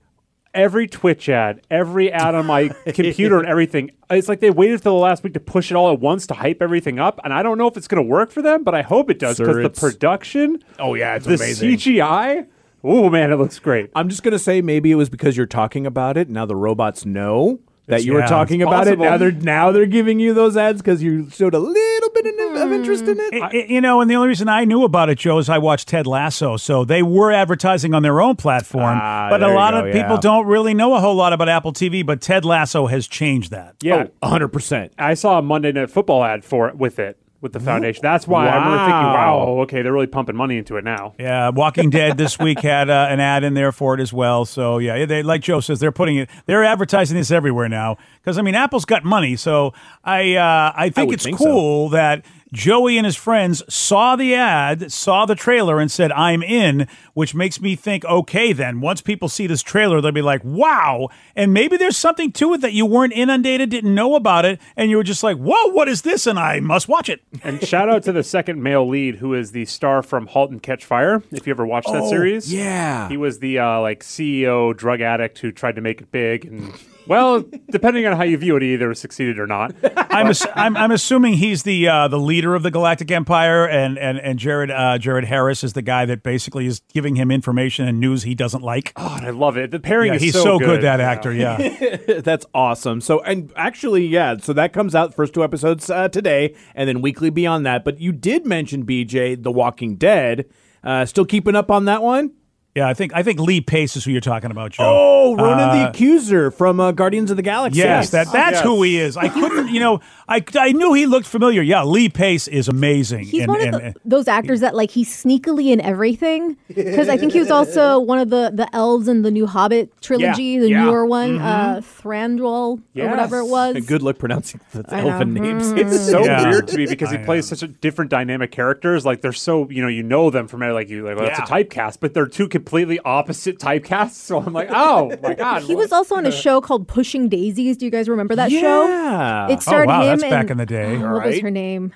every 0.54 0.86
Twitch 0.86 1.28
ad, 1.28 1.60
every 1.70 2.10
ad 2.12 2.34
on 2.34 2.46
my 2.46 2.68
computer 2.86 3.38
and 3.38 3.48
everything, 3.48 3.90
it's 4.10 4.28
like 4.28 4.40
they 4.40 4.50
waited 4.50 4.82
till 4.82 4.94
the 4.94 4.98
last 5.02 5.22
week 5.22 5.34
to 5.34 5.40
push 5.40 5.70
it 5.70 5.74
all 5.74 5.92
at 5.92 6.00
once 6.00 6.26
to 6.28 6.34
hype 6.34 6.60
everything 6.62 6.98
up. 6.98 7.20
And 7.24 7.32
I 7.32 7.42
don't 7.42 7.58
know 7.58 7.66
if 7.68 7.76
it's 7.76 7.88
going 7.88 8.02
to 8.04 8.08
work 8.08 8.30
for 8.30 8.42
them, 8.42 8.64
but 8.64 8.74
I 8.74 8.82
hope 8.82 9.10
it 9.10 9.18
does 9.18 9.38
because 9.38 9.56
the 9.56 9.70
production, 9.70 10.62
Oh 10.78 10.94
yeah, 10.94 11.16
it's 11.16 11.26
the 11.26 11.34
amazing. 11.34 11.70
CGI, 11.70 12.46
oh 12.82 13.10
man, 13.10 13.32
it 13.32 13.36
looks 13.36 13.58
great. 13.58 13.90
I'm 13.94 14.08
just 14.08 14.22
gonna 14.22 14.38
say 14.38 14.60
maybe 14.62 14.90
it 14.90 14.96
was 14.96 15.08
because 15.08 15.36
you're 15.36 15.46
talking 15.46 15.86
about 15.86 16.16
it. 16.16 16.28
Now 16.28 16.46
the 16.46 16.56
robots 16.56 17.04
know 17.04 17.60
that 17.86 18.04
you 18.04 18.12
were 18.14 18.22
talking 18.22 18.62
about 18.62 18.84
possible. 18.84 19.04
it. 19.04 19.10
Now 19.10 19.16
they're 19.16 19.32
now 19.32 19.72
they're 19.72 19.86
giving 19.86 20.20
you 20.20 20.32
those 20.32 20.56
ads 20.56 20.80
because 20.80 21.02
you 21.02 21.28
showed 21.30 21.54
a 21.54 21.58
little 21.58 21.74
bit 22.22 22.50
of, 22.50 22.62
of 22.62 22.72
interest 22.72 23.04
in 23.04 23.18
it. 23.18 23.34
I- 23.42 23.46
I- 23.46 23.66
you 23.68 23.80
know, 23.80 24.00
and 24.00 24.10
the 24.10 24.14
only 24.14 24.28
reason 24.28 24.48
I 24.48 24.64
knew 24.64 24.84
about 24.84 25.08
it, 25.10 25.18
Joe, 25.18 25.38
is 25.38 25.48
I 25.48 25.58
watched 25.58 25.88
Ted 25.88 26.06
Lasso. 26.06 26.56
So 26.56 26.84
they 26.84 27.02
were 27.02 27.32
advertising 27.32 27.94
on 27.94 28.02
their 28.02 28.20
own 28.20 28.36
platform. 28.36 28.98
Ah, 29.00 29.28
but 29.30 29.42
a 29.42 29.48
lot 29.48 29.72
go, 29.72 29.86
of 29.86 29.92
people 29.92 30.16
yeah. 30.16 30.20
don't 30.20 30.46
really 30.46 30.74
know 30.74 30.94
a 30.94 31.00
whole 31.00 31.14
lot 31.14 31.32
about 31.32 31.48
Apple 31.48 31.72
TV, 31.72 32.04
but 32.04 32.20
Ted 32.20 32.44
Lasso 32.44 32.86
has 32.86 33.06
changed 33.06 33.50
that. 33.50 33.76
Yeah. 33.82 34.06
Oh, 34.22 34.28
100 34.28 34.48
percent. 34.48 34.92
I 34.98 35.14
saw 35.14 35.38
a 35.38 35.42
Monday 35.42 35.72
Night 35.72 35.90
Football 35.90 36.24
ad 36.24 36.44
for 36.44 36.68
it 36.68 36.76
with 36.76 36.98
it 36.98 37.18
with 37.40 37.52
the 37.52 37.60
foundation. 37.60 38.00
That's 38.02 38.28
why 38.28 38.48
I 38.48 38.54
remember 38.56 38.76
thinking, 38.78 38.92
Wow. 38.92 39.38
"Wow, 39.38 39.60
okay, 39.62 39.82
they're 39.82 39.92
really 39.92 40.06
pumping 40.06 40.36
money 40.36 40.58
into 40.58 40.76
it 40.76 40.84
now." 40.84 41.14
Yeah, 41.18 41.48
Walking 41.50 41.90
Dead 41.90 42.16
this 42.18 42.38
week 42.38 42.60
had 42.62 42.90
uh, 42.90 43.06
an 43.10 43.20
ad 43.20 43.44
in 43.44 43.54
there 43.54 43.72
for 43.72 43.94
it 43.94 44.00
as 44.00 44.12
well. 44.12 44.44
So 44.44 44.78
yeah, 44.78 45.06
they, 45.06 45.22
like 45.22 45.40
Joe 45.42 45.60
says, 45.60 45.80
they're 45.80 45.92
putting 45.92 46.16
it, 46.18 46.30
they're 46.46 46.64
advertising 46.64 47.16
this 47.16 47.30
everywhere 47.30 47.68
now. 47.68 47.96
Because 48.20 48.38
I 48.38 48.42
mean, 48.42 48.54
Apple's 48.54 48.84
got 48.84 49.04
money, 49.04 49.36
so 49.36 49.72
I 50.04 50.34
uh, 50.34 50.72
I 50.76 50.90
think 50.90 51.08
would 51.08 51.14
it's 51.14 51.24
think 51.24 51.38
so. 51.38 51.44
cool 51.44 51.88
that 51.90 52.24
Joey 52.52 52.96
and 52.96 53.04
his 53.04 53.16
friends 53.16 53.62
saw 53.68 54.16
the 54.16 54.34
ad, 54.34 54.90
saw 54.90 55.24
the 55.26 55.34
trailer, 55.34 55.78
and 55.78 55.90
said, 55.90 56.10
I'm 56.12 56.42
in, 56.42 56.88
which 57.14 57.34
makes 57.34 57.60
me 57.60 57.76
think, 57.76 58.04
okay, 58.04 58.52
then 58.52 58.80
once 58.80 59.00
people 59.00 59.28
see 59.28 59.46
this 59.46 59.62
trailer, 59.62 60.00
they'll 60.00 60.12
be 60.12 60.22
like, 60.22 60.42
wow. 60.44 61.08
And 61.36 61.52
maybe 61.52 61.76
there's 61.76 61.96
something 61.96 62.32
to 62.32 62.54
it 62.54 62.60
that 62.62 62.72
you 62.72 62.86
weren't 62.86 63.12
inundated, 63.12 63.70
didn't 63.70 63.94
know 63.94 64.14
about 64.14 64.44
it, 64.44 64.60
and 64.76 64.90
you 64.90 64.96
were 64.96 65.04
just 65.04 65.22
like, 65.22 65.36
whoa, 65.36 65.68
what 65.68 65.88
is 65.88 66.02
this? 66.02 66.26
And 66.26 66.38
I 66.38 66.60
must 66.60 66.88
watch 66.88 67.08
it. 67.08 67.22
And 67.42 67.64
shout 67.66 67.88
out 67.88 68.02
to 68.04 68.12
the 68.12 68.24
second 68.24 68.62
male 68.62 68.88
lead, 68.88 69.16
who 69.16 69.34
is 69.34 69.52
the 69.52 69.64
star 69.64 70.02
from 70.02 70.26
*Halt 70.26 70.50
and 70.50 70.62
Catch 70.62 70.84
Fire*. 70.84 71.22
If 71.30 71.46
you 71.46 71.52
ever 71.52 71.66
watched 71.66 71.92
that 71.92 72.08
series, 72.08 72.52
yeah. 72.52 73.08
he 73.08 73.16
was 73.16 73.38
the 73.38 73.58
uh, 73.58 73.80
like 73.80 74.02
CEO 74.02 74.76
drug 74.76 75.00
addict 75.00 75.38
who 75.38 75.52
tried 75.52 75.76
to 75.76 75.80
make 75.80 76.00
it 76.00 76.10
big, 76.10 76.44
and 76.44 76.74
well, 77.10 77.44
depending 77.70 78.06
on 78.06 78.16
how 78.16 78.22
you 78.22 78.38
view 78.38 78.54
it, 78.54 78.62
he 78.62 78.72
either 78.74 78.94
succeeded 78.94 79.40
or 79.40 79.46
not. 79.48 79.74
I'm, 79.96 80.28
ass- 80.28 80.46
I'm 80.54 80.76
I'm 80.76 80.92
assuming 80.92 81.34
he's 81.34 81.64
the 81.64 81.88
uh, 81.88 82.06
the 82.06 82.20
leader 82.20 82.54
of 82.54 82.62
the 82.62 82.70
Galactic 82.70 83.10
Empire, 83.10 83.66
and 83.66 83.98
and 83.98 84.16
and 84.20 84.38
Jared 84.38 84.70
uh, 84.70 84.96
Jared 84.96 85.24
Harris 85.24 85.64
is 85.64 85.72
the 85.72 85.82
guy 85.82 86.06
that 86.06 86.22
basically 86.22 86.66
is 86.66 86.82
giving 86.92 87.16
him 87.16 87.32
information 87.32 87.88
and 87.88 87.98
news 87.98 88.22
he 88.22 88.36
doesn't 88.36 88.62
like. 88.62 88.92
Oh, 88.94 89.16
and 89.16 89.26
I 89.26 89.30
love 89.30 89.56
it. 89.56 89.72
The 89.72 89.80
pairing 89.80 90.10
yeah, 90.10 90.14
is 90.14 90.22
he's 90.22 90.34
so, 90.34 90.44
so 90.44 90.58
good, 90.60 90.66
good. 90.66 90.82
that 90.82 91.00
Yeah. 91.00 91.10
actor. 91.10 91.32
Yeah. 91.32 92.20
That's 92.20 92.46
awesome. 92.54 93.00
So, 93.00 93.20
and 93.22 93.52
actually, 93.56 94.06
yeah, 94.06 94.36
so 94.36 94.52
that 94.52 94.72
comes 94.72 94.94
out 94.94 95.12
first 95.12 95.34
two 95.34 95.42
episodes 95.42 95.90
uh, 95.90 96.08
today, 96.10 96.54
and 96.76 96.88
then 96.88 97.02
weekly 97.02 97.30
beyond 97.30 97.66
that. 97.66 97.84
But 97.84 97.98
you 98.00 98.12
did 98.12 98.46
mention 98.46 98.86
BJ, 98.86 99.42
The 99.42 99.50
Walking 99.50 99.96
Dead. 99.96 100.46
Uh, 100.84 101.04
still 101.04 101.26
keeping 101.26 101.56
up 101.56 101.72
on 101.72 101.86
that 101.86 102.02
one? 102.02 102.30
Yeah, 102.76 102.86
I 102.88 102.94
think 102.94 103.12
I 103.14 103.24
think 103.24 103.40
Lee 103.40 103.60
Pace 103.60 103.96
is 103.96 104.04
who 104.04 104.12
you're 104.12 104.20
talking 104.20 104.52
about, 104.52 104.70
Joe. 104.70 104.84
Oh, 104.86 105.36
Ronan 105.36 105.76
the 105.76 105.86
Uh, 105.86 105.88
Accuser 105.88 106.52
from 106.52 106.78
uh, 106.78 106.92
Guardians 106.92 107.32
of 107.32 107.36
the 107.36 107.42
Galaxy. 107.42 107.80
Yes, 107.80 108.10
that 108.10 108.30
that's 108.32 108.58
Yes. 108.58 108.62
who 108.62 108.80
he 108.84 108.96
is. 108.96 109.16
I 109.16 109.28
couldn't, 109.28 109.68
you 109.74 109.80
know, 109.80 110.00
I, 110.28 110.44
I 110.56 110.70
knew 110.70 110.92
he 110.92 111.06
looked 111.06 111.26
familiar. 111.26 111.62
Yeah, 111.62 111.82
Lee 111.82 112.08
Pace 112.08 112.46
is 112.46 112.68
amazing. 112.68 113.24
He's 113.24 113.42
And- 113.42 113.48
one 113.48 113.60
of 113.60 113.74
and- 113.74 113.96
those 114.04 114.28
actors 114.28 114.60
that 114.60 114.76
like 114.76 114.92
he's 114.92 115.08
sneakily 115.10 115.72
in 115.72 115.80
everything. 115.80 116.56
Because 116.68 117.08
I 117.08 117.16
think 117.16 117.32
he 117.32 117.40
was 117.40 117.50
also 117.50 117.98
one 118.12 118.20
of 118.20 118.30
the 118.30 118.52
the 118.54 118.68
elves 118.72 119.08
in 119.08 119.22
the 119.22 119.32
new 119.32 119.46
Hobbit 119.48 119.90
trilogy, 120.00 120.42
Yeah, 120.44 120.60
the 120.60 120.68
yeah. 120.70 120.84
newer 120.84 121.04
one, 121.06 121.38
uh, 121.40 121.80
Thranduil 121.82 122.80
or 122.96 123.08
whatever 123.08 123.38
it 123.40 123.46
was. 123.46 123.74
And 123.76 123.86
good 123.86 124.02
luck 124.02 124.18
pronouncing 124.18 124.60
the 124.72 124.84
I 124.94 125.00
know. 125.02 125.10
elfin 125.10 125.34
names. 125.34 125.72
It's 125.72 126.08
so 126.08 126.24
Yeah. 126.24 126.48
weird 126.48 126.68
to 126.68 126.76
me 126.76 126.86
because 126.86 127.10
he 127.10 127.18
plays 127.18 127.48
such 127.48 127.64
a 127.64 127.68
different 127.68 128.12
dynamic 128.12 128.52
characters. 128.52 129.04
Like 129.04 129.22
they're 129.22 129.32
so 129.32 129.68
you 129.70 129.82
know 129.82 129.88
you 129.88 130.04
know 130.04 130.30
them 130.30 130.46
from 130.46 130.60
like 130.60 130.88
you 130.88 131.04
like 131.04 131.16
well, 131.16 131.26
that's 131.26 131.40
a 131.40 131.42
typecast, 131.52 131.98
but 132.00 132.14
they're 132.14 132.26
two 132.26 132.48
completely 132.60 132.98
opposite 133.04 133.58
typecasts. 133.58 134.20
So 134.30 134.38
I'm 134.40 134.52
like, 134.52 134.68
oh 134.70 135.10
my 135.22 135.34
god, 135.44 135.62
He 135.62 135.74
was 135.74 135.90
also 135.92 136.14
on 136.14 136.24
a 136.24 136.30
show 136.30 136.60
called 136.60 136.86
Pushing 136.86 137.28
Daisies. 137.28 137.76
Do 137.76 137.84
you 137.84 137.90
guys 137.90 138.08
remember 138.08 138.36
that 138.36 138.50
show? 138.50 138.86
Yeah. 138.86 139.48
It 139.48 139.62
starred 139.62 139.88
oh, 139.88 139.92
wow, 139.92 140.02
him 140.02 140.08
that's 140.08 140.22
and 140.22 140.30
back 140.30 140.50
in 140.50 140.58
the 140.58 140.66
day. 140.66 140.96
oh, 140.96 141.12
what 141.14 141.26
was 141.26 141.40
her 141.40 141.50
name? 141.50 141.92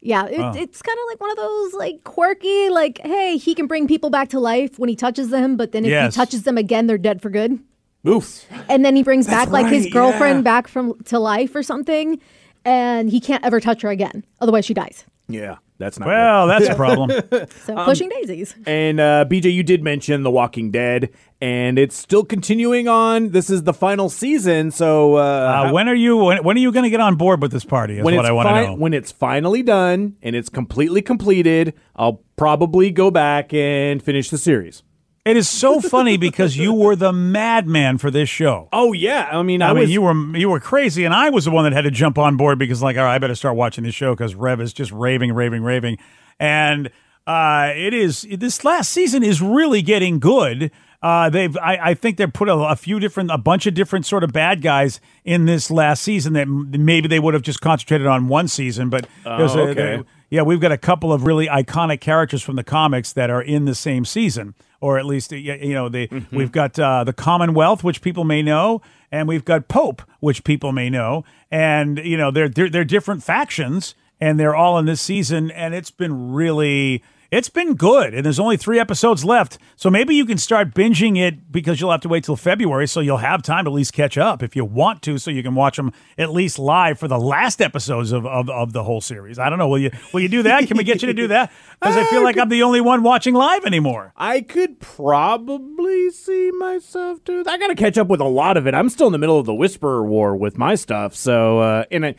Yeah, 0.00 0.26
it, 0.26 0.40
oh. 0.40 0.52
it's 0.56 0.80
kind 0.82 0.98
of 0.98 1.04
like 1.08 1.20
one 1.20 1.30
of 1.30 1.36
those 1.36 1.74
like 1.74 2.04
quirky, 2.04 2.68
like 2.70 3.00
hey, 3.04 3.36
he 3.36 3.54
can 3.54 3.66
bring 3.66 3.86
people 3.86 4.10
back 4.10 4.28
to 4.30 4.40
life 4.40 4.78
when 4.78 4.88
he 4.88 4.96
touches 4.96 5.30
them, 5.30 5.56
but 5.56 5.72
then 5.72 5.84
if 5.84 5.90
Yes. 5.90 6.14
he 6.14 6.18
touches 6.18 6.42
them 6.44 6.56
again, 6.56 6.86
they're 6.86 6.98
dead 6.98 7.20
for 7.20 7.30
good. 7.30 7.58
Oof. 8.06 8.46
And 8.68 8.84
then 8.84 8.96
he 8.96 9.02
brings 9.02 9.26
back 9.26 9.50
like 9.50 9.66
his 9.66 9.86
girlfriend 9.86 10.38
yeah. 10.38 10.42
back 10.42 10.68
from 10.68 10.94
to 11.04 11.18
life 11.18 11.54
or 11.54 11.62
something, 11.62 12.20
and 12.64 13.10
he 13.10 13.20
can't 13.20 13.44
ever 13.44 13.60
touch 13.60 13.82
her 13.82 13.90
again, 13.90 14.24
otherwise 14.40 14.64
she 14.64 14.74
dies. 14.74 15.04
Yeah, 15.28 15.56
that's 15.78 15.98
not 15.98 16.06
good. 16.06 16.10
well, 16.12 16.46
that's 16.48 16.68
a 16.68 16.74
problem. 16.74 17.10
So 17.64 17.76
Um, 17.76 17.84
pushing 17.84 18.08
daisies. 18.08 18.54
And 18.66 18.98
uh, 19.00 19.24
BJ, 19.28 19.52
you 19.52 19.62
did 19.62 19.82
mention 19.82 20.22
The 20.22 20.30
Walking 20.30 20.70
Dead, 20.70 21.10
and 21.40 21.78
it's 21.78 21.96
still 21.96 22.24
continuing 22.24 22.88
on. 22.88 23.30
This 23.30 23.48
is 23.50 23.62
the 23.62 23.72
final 23.74 24.08
season, 24.08 24.70
so 24.70 25.16
uh, 25.16 25.66
Uh, 25.68 25.72
when 25.72 25.88
are 25.88 25.94
you 25.94 26.16
when, 26.16 26.42
when 26.44 26.56
are 26.56 26.60
you 26.60 26.72
going 26.72 26.84
to 26.84 26.90
get 26.90 27.00
on 27.00 27.16
board 27.16 27.40
with 27.42 27.52
this 27.52 27.64
party? 27.64 27.98
Is 27.98 28.04
what 28.04 28.24
I 28.26 28.32
want 28.32 28.48
to 28.48 28.50
fi- 28.54 28.66
know. 28.66 28.74
when 28.74 28.92
it's 28.94 29.12
finally 29.12 29.62
done 29.62 30.16
and 30.22 30.34
it's 30.34 30.48
completely 30.48 31.00
completed, 31.02 31.74
I'll 31.96 32.22
probably 32.36 32.90
go 32.90 33.10
back 33.10 33.52
and 33.54 34.02
finish 34.02 34.30
the 34.30 34.38
series. 34.38 34.82
It 35.28 35.36
is 35.36 35.48
so 35.48 35.80
funny 35.80 36.16
because 36.16 36.56
you 36.56 36.72
were 36.72 36.96
the 36.96 37.12
madman 37.12 37.98
for 37.98 38.10
this 38.10 38.28
show. 38.28 38.68
Oh 38.72 38.92
yeah, 38.92 39.28
I 39.30 39.42
mean, 39.42 39.62
I, 39.62 39.70
I, 39.70 39.72
mean, 39.72 39.82
was 39.82 39.90
you 39.90 40.02
were 40.02 40.36
you 40.36 40.48
were 40.48 40.60
crazy, 40.60 41.04
and 41.04 41.14
I 41.14 41.30
was 41.30 41.44
the 41.44 41.50
one 41.50 41.64
that 41.64 41.72
had 41.72 41.82
to 41.82 41.90
jump 41.90 42.18
on 42.18 42.36
board 42.36 42.58
because, 42.58 42.82
like, 42.82 42.96
all 42.96 43.04
right, 43.04 43.14
I 43.14 43.18
better 43.18 43.34
start 43.34 43.56
watching 43.56 43.84
this 43.84 43.94
show 43.94 44.14
because 44.14 44.34
Rev 44.34 44.60
is 44.60 44.72
just 44.72 44.90
raving, 44.92 45.32
raving, 45.32 45.62
raving, 45.62 45.98
and 46.38 46.90
uh, 47.26 47.72
it 47.76 47.92
is 47.92 48.22
this 48.22 48.64
last 48.64 48.90
season 48.90 49.22
is 49.22 49.42
really 49.42 49.82
getting 49.82 50.18
good. 50.18 50.70
Uh, 51.00 51.30
they've, 51.30 51.56
I, 51.58 51.78
I 51.90 51.94
think 51.94 52.16
they've 52.16 52.32
put 52.32 52.48
a, 52.48 52.54
a 52.54 52.74
few 52.74 52.98
different, 52.98 53.30
a 53.30 53.38
bunch 53.38 53.66
of 53.66 53.74
different 53.74 54.04
sort 54.04 54.24
of 54.24 54.32
bad 54.32 54.62
guys 54.62 55.00
in 55.24 55.44
this 55.44 55.70
last 55.70 56.02
season 56.02 56.32
that 56.32 56.48
m- 56.48 56.72
maybe 56.76 57.06
they 57.06 57.20
would 57.20 57.34
have 57.34 57.44
just 57.44 57.60
concentrated 57.60 58.06
on 58.08 58.26
one 58.26 58.48
season, 58.48 58.90
but 58.90 59.06
there's 59.24 59.54
a, 59.54 59.60
okay. 59.60 60.02
Yeah, 60.30 60.42
we've 60.42 60.60
got 60.60 60.72
a 60.72 60.78
couple 60.78 61.12
of 61.12 61.24
really 61.24 61.46
iconic 61.46 62.00
characters 62.00 62.42
from 62.42 62.56
the 62.56 62.64
comics 62.64 63.12
that 63.12 63.30
are 63.30 63.42
in 63.42 63.64
the 63.64 63.74
same 63.74 64.04
season, 64.04 64.54
or 64.80 64.98
at 64.98 65.06
least 65.06 65.32
you 65.32 65.72
know 65.74 65.88
they. 65.88 66.08
We've 66.30 66.52
got 66.52 66.78
uh, 66.78 67.04
the 67.04 67.12
Commonwealth, 67.12 67.82
which 67.82 68.02
people 68.02 68.24
may 68.24 68.42
know, 68.42 68.82
and 69.10 69.26
we've 69.26 69.44
got 69.44 69.68
Pope, 69.68 70.02
which 70.20 70.44
people 70.44 70.72
may 70.72 70.90
know, 70.90 71.24
and 71.50 71.98
you 71.98 72.16
know 72.16 72.30
they're 72.30 72.48
they're, 72.48 72.68
they're 72.68 72.84
different 72.84 73.22
factions, 73.22 73.94
and 74.20 74.38
they're 74.38 74.54
all 74.54 74.78
in 74.78 74.84
this 74.84 75.00
season, 75.00 75.50
and 75.50 75.74
it's 75.74 75.90
been 75.90 76.32
really. 76.32 77.02
It's 77.30 77.50
been 77.50 77.74
good, 77.74 78.14
and 78.14 78.24
there's 78.24 78.40
only 78.40 78.56
three 78.56 78.78
episodes 78.78 79.22
left. 79.22 79.58
So 79.76 79.90
maybe 79.90 80.14
you 80.14 80.24
can 80.24 80.38
start 80.38 80.72
binging 80.72 81.18
it 81.18 81.52
because 81.52 81.78
you'll 81.78 81.90
have 81.90 82.00
to 82.00 82.08
wait 82.08 82.24
till 82.24 82.36
February, 82.36 82.88
so 82.88 83.00
you'll 83.00 83.18
have 83.18 83.42
time 83.42 83.66
to 83.66 83.70
at 83.70 83.74
least 83.74 83.92
catch 83.92 84.16
up 84.16 84.42
if 84.42 84.56
you 84.56 84.64
want 84.64 85.02
to, 85.02 85.18
so 85.18 85.30
you 85.30 85.42
can 85.42 85.54
watch 85.54 85.76
them 85.76 85.92
at 86.16 86.32
least 86.32 86.58
live 86.58 86.98
for 86.98 87.06
the 87.06 87.18
last 87.18 87.60
episodes 87.60 88.12
of, 88.12 88.24
of, 88.24 88.48
of 88.48 88.72
the 88.72 88.82
whole 88.82 89.02
series. 89.02 89.38
I 89.38 89.50
don't 89.50 89.58
know. 89.58 89.68
Will 89.68 89.78
you 89.78 89.90
will 90.14 90.20
you 90.20 90.28
do 90.30 90.42
that? 90.44 90.66
Can 90.68 90.78
we 90.78 90.84
get 90.84 91.02
you 91.02 91.06
to 91.08 91.14
do 91.14 91.28
that? 91.28 91.52
Because 91.80 91.96
I 91.96 92.04
feel 92.10 92.24
like 92.24 92.36
I'm 92.36 92.48
the 92.48 92.64
only 92.64 92.80
one 92.80 93.04
watching 93.04 93.34
live 93.34 93.64
anymore. 93.64 94.12
I 94.16 94.40
could 94.40 94.80
probably 94.80 96.10
see 96.10 96.50
myself 96.50 97.22
do. 97.22 97.44
that. 97.44 97.48
I 97.48 97.56
got 97.56 97.68
to 97.68 97.76
catch 97.76 97.96
up 97.96 98.08
with 98.08 98.20
a 98.20 98.24
lot 98.24 98.56
of 98.56 98.66
it. 98.66 98.74
I'm 98.74 98.88
still 98.88 99.06
in 99.06 99.12
the 99.12 99.18
middle 99.18 99.38
of 99.38 99.46
the 99.46 99.54
Whisperer 99.54 100.04
War 100.04 100.34
with 100.34 100.58
my 100.58 100.74
stuff, 100.74 101.14
so 101.14 101.60
uh, 101.60 101.84
and 101.92 102.04
I, 102.04 102.14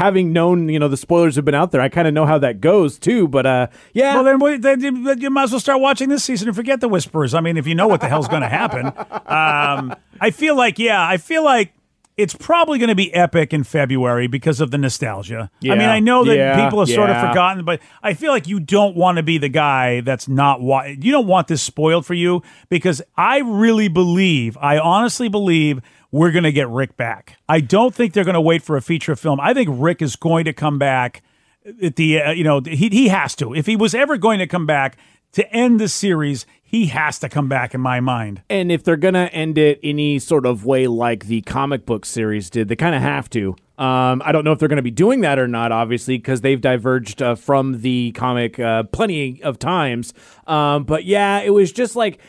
having 0.00 0.32
known, 0.32 0.68
you 0.70 0.78
know, 0.78 0.88
the 0.88 0.96
spoilers 0.96 1.36
have 1.36 1.44
been 1.44 1.54
out 1.54 1.70
there, 1.72 1.80
I 1.80 1.88
kind 1.90 2.08
of 2.08 2.14
know 2.14 2.24
how 2.26 2.38
that 2.38 2.60
goes 2.60 2.98
too. 2.98 3.28
But 3.28 3.44
uh, 3.46 3.66
yeah, 3.92 4.20
Well, 4.20 4.38
then, 4.58 4.80
then 4.80 5.20
you 5.20 5.30
might 5.30 5.44
as 5.44 5.50
well 5.52 5.60
start 5.60 5.80
watching 5.80 6.08
this 6.08 6.24
season 6.24 6.48
and 6.48 6.56
forget 6.56 6.80
the 6.80 6.88
Whisperers. 6.88 7.34
I 7.34 7.40
mean, 7.40 7.56
if 7.56 7.66
you 7.66 7.74
know 7.74 7.86
what 7.86 8.00
the 8.00 8.08
hell's 8.08 8.26
going 8.28 8.42
to 8.42 8.48
happen, 8.48 8.86
um, 9.26 9.94
I 10.20 10.30
feel 10.32 10.56
like, 10.56 10.78
yeah, 10.78 11.06
I 11.06 11.18
feel 11.18 11.44
like 11.44 11.72
it's 12.16 12.34
probably 12.34 12.78
going 12.78 12.88
to 12.88 12.94
be 12.94 13.12
epic 13.14 13.54
in 13.54 13.64
February 13.64 14.26
because 14.26 14.60
of 14.60 14.70
the 14.70 14.76
nostalgia. 14.78 15.50
I 15.64 15.68
mean, 15.68 15.88
I 15.88 16.00
know 16.00 16.24
that 16.24 16.36
Yeah. 16.36 16.62
people 16.64 16.80
have 16.80 16.88
sort 16.90 17.08
of 17.08 17.16
forgotten, 17.28 17.64
but 17.64 17.80
I 18.02 18.12
feel 18.14 18.30
like 18.32 18.46
you 18.46 18.60
don't 18.60 18.94
want 18.96 19.16
to 19.16 19.22
be 19.22 19.38
the 19.38 19.48
guy 19.48 20.00
that's 20.02 20.28
not 20.28 20.60
wa- 20.60 20.84
you 20.84 21.12
don't 21.12 21.26
want 21.26 21.48
this 21.48 21.62
spoiled 21.62 22.04
for 22.04 22.12
you 22.14 22.42
because 22.68 23.00
I 23.16 23.38
really 23.38 23.88
believe, 23.88 24.58
I 24.60 24.78
honestly 24.78 25.28
believe 25.28 25.80
we're 26.12 26.30
going 26.30 26.44
to 26.44 26.52
get 26.52 26.68
Rick 26.68 26.96
back. 26.96 27.36
I 27.48 27.60
don't 27.60 27.94
think 27.94 28.12
they're 28.12 28.24
going 28.24 28.34
to 28.34 28.40
wait 28.40 28.62
for 28.62 28.76
a 28.76 28.82
feature 28.82 29.16
film. 29.16 29.40
I 29.40 29.54
think 29.54 29.68
Rick 29.72 30.02
is 30.02 30.16
going 30.16 30.44
to 30.44 30.52
come 30.52 30.78
back 30.78 31.22
at 31.82 31.96
the 31.96 32.20
uh, 32.20 32.30
you 32.30 32.44
know 32.44 32.60
he 32.64 32.88
he 32.88 33.08
has 33.08 33.34
to 33.36 33.54
if 33.54 33.66
he 33.66 33.76
was 33.76 33.94
ever 33.94 34.16
going 34.16 34.38
to 34.38 34.46
come 34.46 34.66
back 34.66 34.96
to 35.32 35.48
end 35.52 35.78
the 35.78 35.88
series 35.88 36.46
he 36.62 36.86
has 36.86 37.18
to 37.18 37.28
come 37.28 37.48
back 37.48 37.74
in 37.74 37.80
my 37.80 38.00
mind 38.00 38.42
And 38.48 38.72
if 38.72 38.82
they're 38.82 38.96
gonna 38.96 39.28
end 39.32 39.58
it 39.58 39.78
any 39.82 40.18
sort 40.18 40.46
of 40.46 40.64
way 40.64 40.86
like 40.86 41.26
the 41.26 41.42
comic 41.42 41.84
book 41.84 42.06
series 42.06 42.48
did, 42.48 42.68
they 42.68 42.76
kind 42.76 42.94
of 42.94 43.02
have 43.02 43.28
to. 43.30 43.56
Um, 43.76 44.20
I 44.24 44.32
don't 44.32 44.44
know 44.44 44.52
if 44.52 44.58
they're 44.58 44.68
going 44.68 44.76
to 44.76 44.82
be 44.82 44.90
doing 44.90 45.22
that 45.22 45.38
or 45.38 45.48
not, 45.48 45.72
obviously, 45.72 46.18
because 46.18 46.42
they've 46.42 46.60
diverged 46.60 47.22
uh, 47.22 47.34
from 47.34 47.80
the 47.80 48.12
comic 48.12 48.60
uh, 48.60 48.82
plenty 48.82 49.42
of 49.42 49.58
times. 49.58 50.12
Um, 50.46 50.84
but 50.84 51.06
yeah, 51.06 51.40
it 51.40 51.48
was 51.50 51.72
just 51.72 51.96
like 51.96 52.20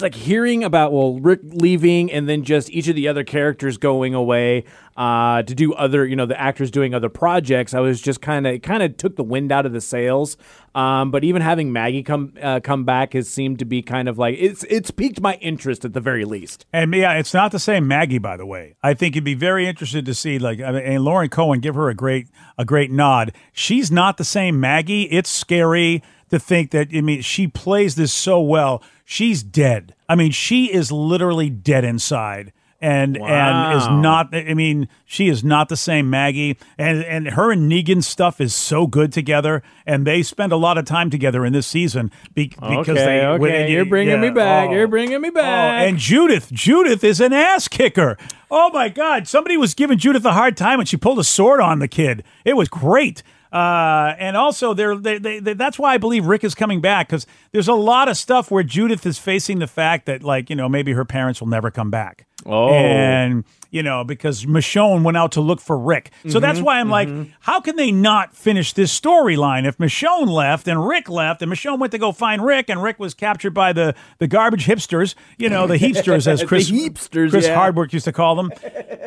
like 0.00 0.14
hearing 0.14 0.64
about 0.64 0.92
well 0.92 1.18
Rick 1.20 1.40
leaving 1.42 2.10
and 2.10 2.28
then 2.28 2.44
just 2.44 2.70
each 2.70 2.88
of 2.88 2.96
the 2.96 3.08
other 3.08 3.24
characters 3.24 3.76
going 3.76 4.14
away 4.14 4.64
uh, 4.96 5.42
to 5.42 5.54
do 5.54 5.74
other 5.74 6.06
you 6.06 6.16
know 6.16 6.26
the 6.26 6.40
actors 6.40 6.70
doing 6.70 6.94
other 6.94 7.08
projects. 7.08 7.74
I 7.74 7.80
was 7.80 8.00
just 8.00 8.20
kind 8.20 8.46
of 8.46 8.62
kind 8.62 8.82
of 8.82 8.96
took 8.96 9.16
the 9.16 9.24
wind 9.24 9.52
out 9.52 9.66
of 9.66 9.72
the 9.72 9.80
sails. 9.80 10.36
Um, 10.74 11.12
but 11.12 11.22
even 11.22 11.40
having 11.40 11.72
Maggie 11.72 12.02
come 12.02 12.32
uh, 12.42 12.60
come 12.60 12.84
back 12.84 13.12
has 13.12 13.28
seemed 13.28 13.60
to 13.60 13.64
be 13.64 13.82
kind 13.82 14.08
of 14.08 14.18
like 14.18 14.36
it's 14.38 14.64
it's 14.64 14.90
piqued 14.90 15.20
my 15.20 15.34
interest 15.34 15.84
at 15.84 15.92
the 15.92 16.00
very 16.00 16.24
least. 16.24 16.66
and 16.72 16.92
yeah 16.94 17.12
it's 17.14 17.32
not 17.34 17.52
the 17.52 17.58
same 17.58 17.86
maggie 17.86 18.18
by 18.18 18.36
the 18.36 18.46
way 18.46 18.74
i 18.82 18.94
think 18.94 19.14
you'd 19.14 19.24
be 19.24 19.34
very 19.34 19.66
interested 19.66 20.04
to 20.06 20.14
see 20.14 20.38
like 20.38 20.60
I 20.60 20.72
mean, 20.72 20.82
and 20.82 21.04
Lauren 21.04 21.28
Cohan 21.28 21.60
give 21.60 21.74
her 21.74 21.88
a 21.88 21.94
great 21.94 22.28
a 22.58 22.64
great 22.64 22.90
nod 22.90 23.32
she's 23.52 23.90
not 23.90 24.16
the 24.16 24.24
same 24.24 24.58
maggie 24.58 25.04
it's 25.04 25.30
scary 25.30 26.02
to 26.34 26.38
think 26.38 26.70
that 26.72 26.88
i 26.94 27.00
mean 27.00 27.22
she 27.22 27.46
plays 27.48 27.94
this 27.94 28.12
so 28.12 28.40
well 28.40 28.82
she's 29.04 29.42
dead. 29.42 29.94
I 30.08 30.14
mean 30.14 30.32
she 30.32 30.72
is 30.72 30.90
literally 30.92 31.50
dead 31.50 31.84
inside. 31.84 32.52
And 32.80 33.16
and 33.16 33.76
is 33.78 33.86
not 33.88 34.34
I 34.34 34.52
mean 34.52 34.88
she 35.06 35.28
is 35.28 35.42
not 35.42 35.68
the 35.70 35.76
same 35.76 36.10
Maggie. 36.10 36.58
And 36.76 37.02
and 37.04 37.28
her 37.30 37.50
and 37.50 37.70
Negan's 37.70 38.06
stuff 38.06 38.40
is 38.42 38.54
so 38.54 38.86
good 38.86 39.10
together. 39.12 39.62
And 39.86 40.06
they 40.06 40.22
spend 40.22 40.52
a 40.52 40.56
lot 40.56 40.76
of 40.76 40.84
time 40.84 41.08
together 41.10 41.46
in 41.46 41.52
this 41.54 41.66
season 41.66 42.10
be, 42.34 42.48
because 42.48 42.88
Okay, 42.88 42.94
they 43.04 43.24
okay, 43.26 43.38
when- 43.40 43.70
you're 43.70 43.86
bringing 43.86 44.20
me 44.20 44.28
back, 44.30 44.68
oh. 44.68 44.72
you're 44.74 44.88
bringing 44.88 45.20
me 45.22 45.28
Oh, 45.28 45.32
back. 45.32 45.88
and 45.88 45.96
Judith 45.98 46.50
Judith 46.52 47.02
is 47.04 47.20
an 47.20 47.32
ass 47.32 47.68
kicker. 47.68 48.18
Oh 48.50 48.70
my 48.70 48.88
god. 48.90 49.28
Somebody 49.28 49.56
was 49.56 49.72
giving 49.74 49.96
Judith 49.98 50.24
a 50.26 50.32
hard 50.32 50.54
time 50.56 50.78
and 50.80 50.88
she 50.88 50.96
pulled 50.98 51.18
a 51.18 51.24
sword 51.24 51.60
on 51.60 51.78
the 51.78 51.88
kid. 51.88 52.22
It 52.44 52.54
was 52.56 52.68
great 52.68 53.22
Uh, 53.54 54.16
and 54.18 54.36
also, 54.36 54.74
they're, 54.74 54.96
they, 54.96 55.18
they, 55.18 55.38
they, 55.38 55.52
that's 55.54 55.78
why 55.78 55.94
I 55.94 55.98
believe 55.98 56.26
Rick 56.26 56.42
is 56.42 56.56
coming 56.56 56.80
back 56.80 57.06
because 57.06 57.24
there's 57.52 57.68
a 57.68 57.74
lot 57.74 58.08
of 58.08 58.16
stuff 58.16 58.50
where 58.50 58.64
Judith 58.64 59.06
is 59.06 59.16
facing 59.16 59.60
the 59.60 59.68
fact 59.68 60.06
that, 60.06 60.24
like, 60.24 60.50
you 60.50 60.56
know, 60.56 60.68
maybe 60.68 60.92
her 60.92 61.04
parents 61.04 61.40
will 61.40 61.46
never 61.46 61.70
come 61.70 61.88
back. 61.88 62.26
Oh. 62.44 62.70
And 62.70 63.44
you 63.74 63.82
know, 63.82 64.04
because 64.04 64.44
Michonne 64.46 65.02
went 65.02 65.16
out 65.16 65.32
to 65.32 65.40
look 65.40 65.60
for 65.60 65.76
Rick. 65.76 66.12
So 66.28 66.38
that's 66.38 66.58
Mm-hmm, 66.58 66.64
why 66.64 66.78
I'm 66.78 66.88
like, 66.88 67.08
how 67.40 67.60
can 67.60 67.74
they 67.74 67.90
not 67.90 68.32
finish 68.36 68.72
this 68.72 68.98
storyline 68.98 69.66
if 69.66 69.78
Michonne 69.78 70.28
left 70.28 70.68
and 70.68 70.86
Rick 70.86 71.08
left 71.08 71.42
and 71.42 71.50
Michonne 71.50 71.80
went 71.80 71.90
to 71.90 71.98
go 71.98 72.12
find 72.12 72.44
Rick 72.44 72.70
and 72.70 72.80
Rick 72.80 73.00
was 73.00 73.12
captured 73.14 73.50
by 73.50 73.72
the, 73.72 73.96
the 74.18 74.28
garbage 74.28 74.66
hipsters, 74.66 75.16
you 75.38 75.48
know, 75.48 75.66
the 75.66 75.76
heapsters 75.76 76.28
as 76.28 76.44
Chris 76.46 76.70
heapsters, 76.70 77.30
Chris 77.30 77.46
yeah. 77.46 77.54
Hardwick 77.56 77.92
used 77.92 78.04
to 78.04 78.12
call 78.12 78.36
them. 78.36 78.52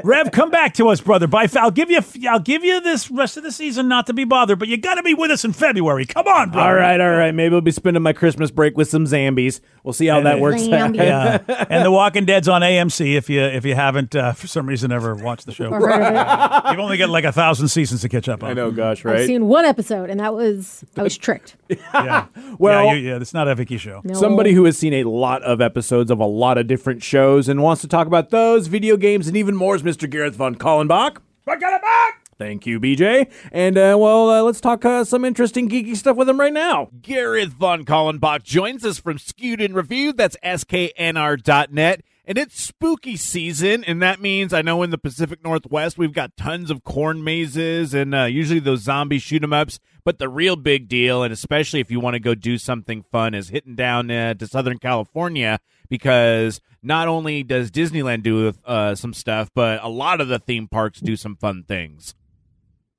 Rev, 0.03 0.31
come 0.31 0.51
back 0.51 0.73
to 0.75 0.89
us, 0.89 0.99
brother. 0.99 1.27
Bye. 1.27 1.47
I'll 1.55 1.71
give 1.71 1.89
you 1.89 2.01
I'll 2.29 2.39
give 2.41 2.65
you 2.65 2.81
this 2.81 3.09
rest 3.09 3.37
of 3.37 3.43
the 3.43 3.51
season 3.53 3.87
not 3.87 4.05
to 4.07 4.13
be 4.13 4.25
bothered, 4.25 4.59
but 4.59 4.67
you 4.67 4.75
got 4.75 4.95
to 4.95 5.03
be 5.03 5.13
with 5.13 5.31
us 5.31 5.45
in 5.45 5.53
February. 5.53 6.05
Come 6.05 6.27
on, 6.27 6.51
brother. 6.51 6.69
All 6.69 6.75
right, 6.75 6.99
all 6.99 7.11
right. 7.15 7.33
Maybe 7.33 7.55
I'll 7.55 7.61
be 7.61 7.71
spending 7.71 8.03
my 8.03 8.11
Christmas 8.13 8.51
break 8.51 8.75
with 8.75 8.89
some 8.89 9.07
zombies. 9.07 9.61
We'll 9.83 9.93
see 9.93 10.07
how 10.07 10.19
that 10.21 10.41
works. 10.41 10.67
out. 10.67 10.95
Yeah, 10.97 11.39
and 11.69 11.85
The 11.85 11.91
Walking 11.91 12.25
Dead's 12.25 12.49
on 12.49 12.61
AMC. 12.61 13.15
If 13.15 13.29
you 13.29 13.41
if 13.41 13.63
you 13.63 13.73
haven't 13.75 14.13
uh, 14.15 14.33
for 14.33 14.47
some 14.57 14.67
reason 14.67 14.91
ever 14.91 15.13
watched 15.15 15.45
the 15.45 15.51
show, 15.53 15.69
Or 15.69 15.79
heard 15.87 16.01
of 16.01 16.65
it. 16.65 16.71
you've 16.71 16.79
only 16.79 16.97
got 16.97 17.09
like 17.09 17.23
a 17.25 17.31
thousand 17.31 17.67
seasons 17.67 18.01
to 18.01 18.09
catch 18.09 18.27
up 18.27 18.43
on. 18.43 18.49
I 18.49 18.53
know, 18.53 18.71
gosh, 18.71 19.05
right? 19.05 19.17
I've 19.19 19.25
seen 19.27 19.47
one 19.47 19.65
episode, 19.65 20.09
and 20.09 20.19
that 20.19 20.33
was 20.33 20.83
I 20.97 21.03
was 21.03 21.17
tricked. 21.17 21.55
Yeah, 21.93 22.25
Well- 22.59 22.85
yeah, 22.85 22.93
you, 22.93 23.09
yeah, 23.09 23.17
it's 23.17 23.33
not 23.33 23.47
a 23.47 23.55
Vicky 23.55 23.77
show. 23.77 24.01
No. 24.03 24.13
Somebody 24.15 24.53
who 24.53 24.65
has 24.65 24.77
seen 24.77 24.93
a 24.93 25.03
lot 25.03 25.43
of 25.43 25.61
episodes 25.61 26.09
of 26.11 26.19
a 26.19 26.25
lot 26.25 26.57
of 26.57 26.67
different 26.67 27.03
shows 27.03 27.47
and 27.47 27.61
wants 27.61 27.81
to 27.83 27.87
talk 27.87 28.07
about 28.07 28.29
those 28.31 28.67
video 28.67 28.97
games 28.97 29.27
and 29.27 29.37
even 29.37 29.55
more 29.55 29.75
is 29.75 29.83
Mr. 29.83 30.09
Gareth 30.09 30.35
von 30.35 30.55
Kallenbach. 30.55 31.17
Thank 32.39 32.67
you, 32.67 32.79
BJ. 32.79 33.31
And 33.51 33.77
uh, 33.77 33.95
well, 33.99 34.29
uh, 34.29 34.41
let's 34.43 34.61
talk 34.61 34.85
uh, 34.85 35.03
some 35.03 35.25
interesting 35.25 35.67
geeky 35.69 35.95
stuff 35.95 36.15
with 36.17 36.29
him 36.29 36.39
right 36.39 36.53
now. 36.53 36.89
Gareth 37.01 37.49
von 37.53 37.83
Kallenbach 37.83 38.43
joins 38.43 38.85
us 38.85 38.99
from 38.99 39.17
Skewed 39.17 39.59
and 39.59 39.73
Reviewed. 39.73 40.17
That's 40.17 40.37
sknr.net. 40.43 42.01
And 42.29 42.37
it's 42.37 42.61
spooky 42.61 43.15
season, 43.15 43.85
and 43.85 44.01
that 44.01 44.19
means 44.19 44.53
I 44.53 44.61
know 44.61 44.83
in 44.83 44.89
the 44.89 44.97
Pacific 44.97 45.41
Northwest 45.45 45.97
we've 45.97 46.11
got 46.11 46.35
tons 46.35 46.69
of 46.69 46.83
corn 46.83 47.23
mazes 47.23 47.93
and 47.93 48.13
uh, 48.13 48.23
usually 48.23 48.59
those 48.59 48.81
zombie 48.81 49.17
shoot 49.17 49.41
'em 49.41 49.53
ups. 49.53 49.79
But 50.03 50.19
the 50.19 50.27
real 50.27 50.57
big 50.57 50.89
deal, 50.89 51.23
and 51.23 51.31
especially 51.31 51.79
if 51.79 51.89
you 51.89 52.01
want 52.01 52.15
to 52.15 52.19
go 52.19 52.35
do 52.35 52.57
something 52.57 53.05
fun, 53.13 53.33
is 53.33 53.47
hitting 53.47 53.75
down 53.75 54.11
uh, 54.11 54.33
to 54.33 54.45
Southern 54.45 54.77
California 54.77 55.59
because 55.89 56.59
not 56.83 57.07
only 57.07 57.43
does 57.43 57.71
Disneyland 57.71 58.23
do 58.23 58.51
uh, 58.65 58.93
some 58.95 59.13
stuff, 59.13 59.49
but 59.55 59.81
a 59.81 59.87
lot 59.87 60.19
of 60.19 60.27
the 60.27 60.39
theme 60.39 60.67
parks 60.67 60.99
do 60.99 61.15
some 61.15 61.37
fun 61.37 61.63
things. 61.65 62.13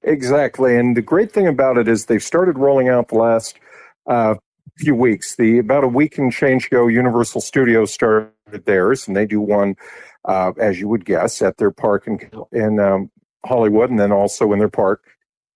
Exactly. 0.02 0.74
And 0.74 0.96
the 0.96 1.02
great 1.02 1.32
thing 1.32 1.46
about 1.46 1.76
it 1.76 1.86
is 1.86 2.06
they've 2.06 2.22
started 2.22 2.56
rolling 2.56 2.88
out 2.88 3.08
the 3.08 3.16
last 3.16 3.58
uh, 4.06 4.36
few 4.78 4.94
weeks. 4.94 5.36
The 5.36 5.58
about 5.58 5.84
a 5.84 5.88
week 5.88 6.16
and 6.16 6.32
change 6.32 6.66
ago, 6.66 6.86
Universal 6.86 7.42
Studios 7.42 7.92
started 7.92 8.30
theirs, 8.52 9.06
and 9.06 9.16
they 9.16 9.26
do 9.26 9.40
one, 9.40 9.76
uh, 10.24 10.52
as 10.58 10.80
you 10.80 10.88
would 10.88 11.04
guess, 11.04 11.42
at 11.42 11.56
their 11.58 11.70
park 11.70 12.06
in 12.06 12.18
in 12.52 12.80
um, 12.80 13.10
Hollywood, 13.44 13.90
and 13.90 13.98
then 13.98 14.12
also 14.12 14.52
in 14.52 14.58
their 14.58 14.68
park 14.68 15.02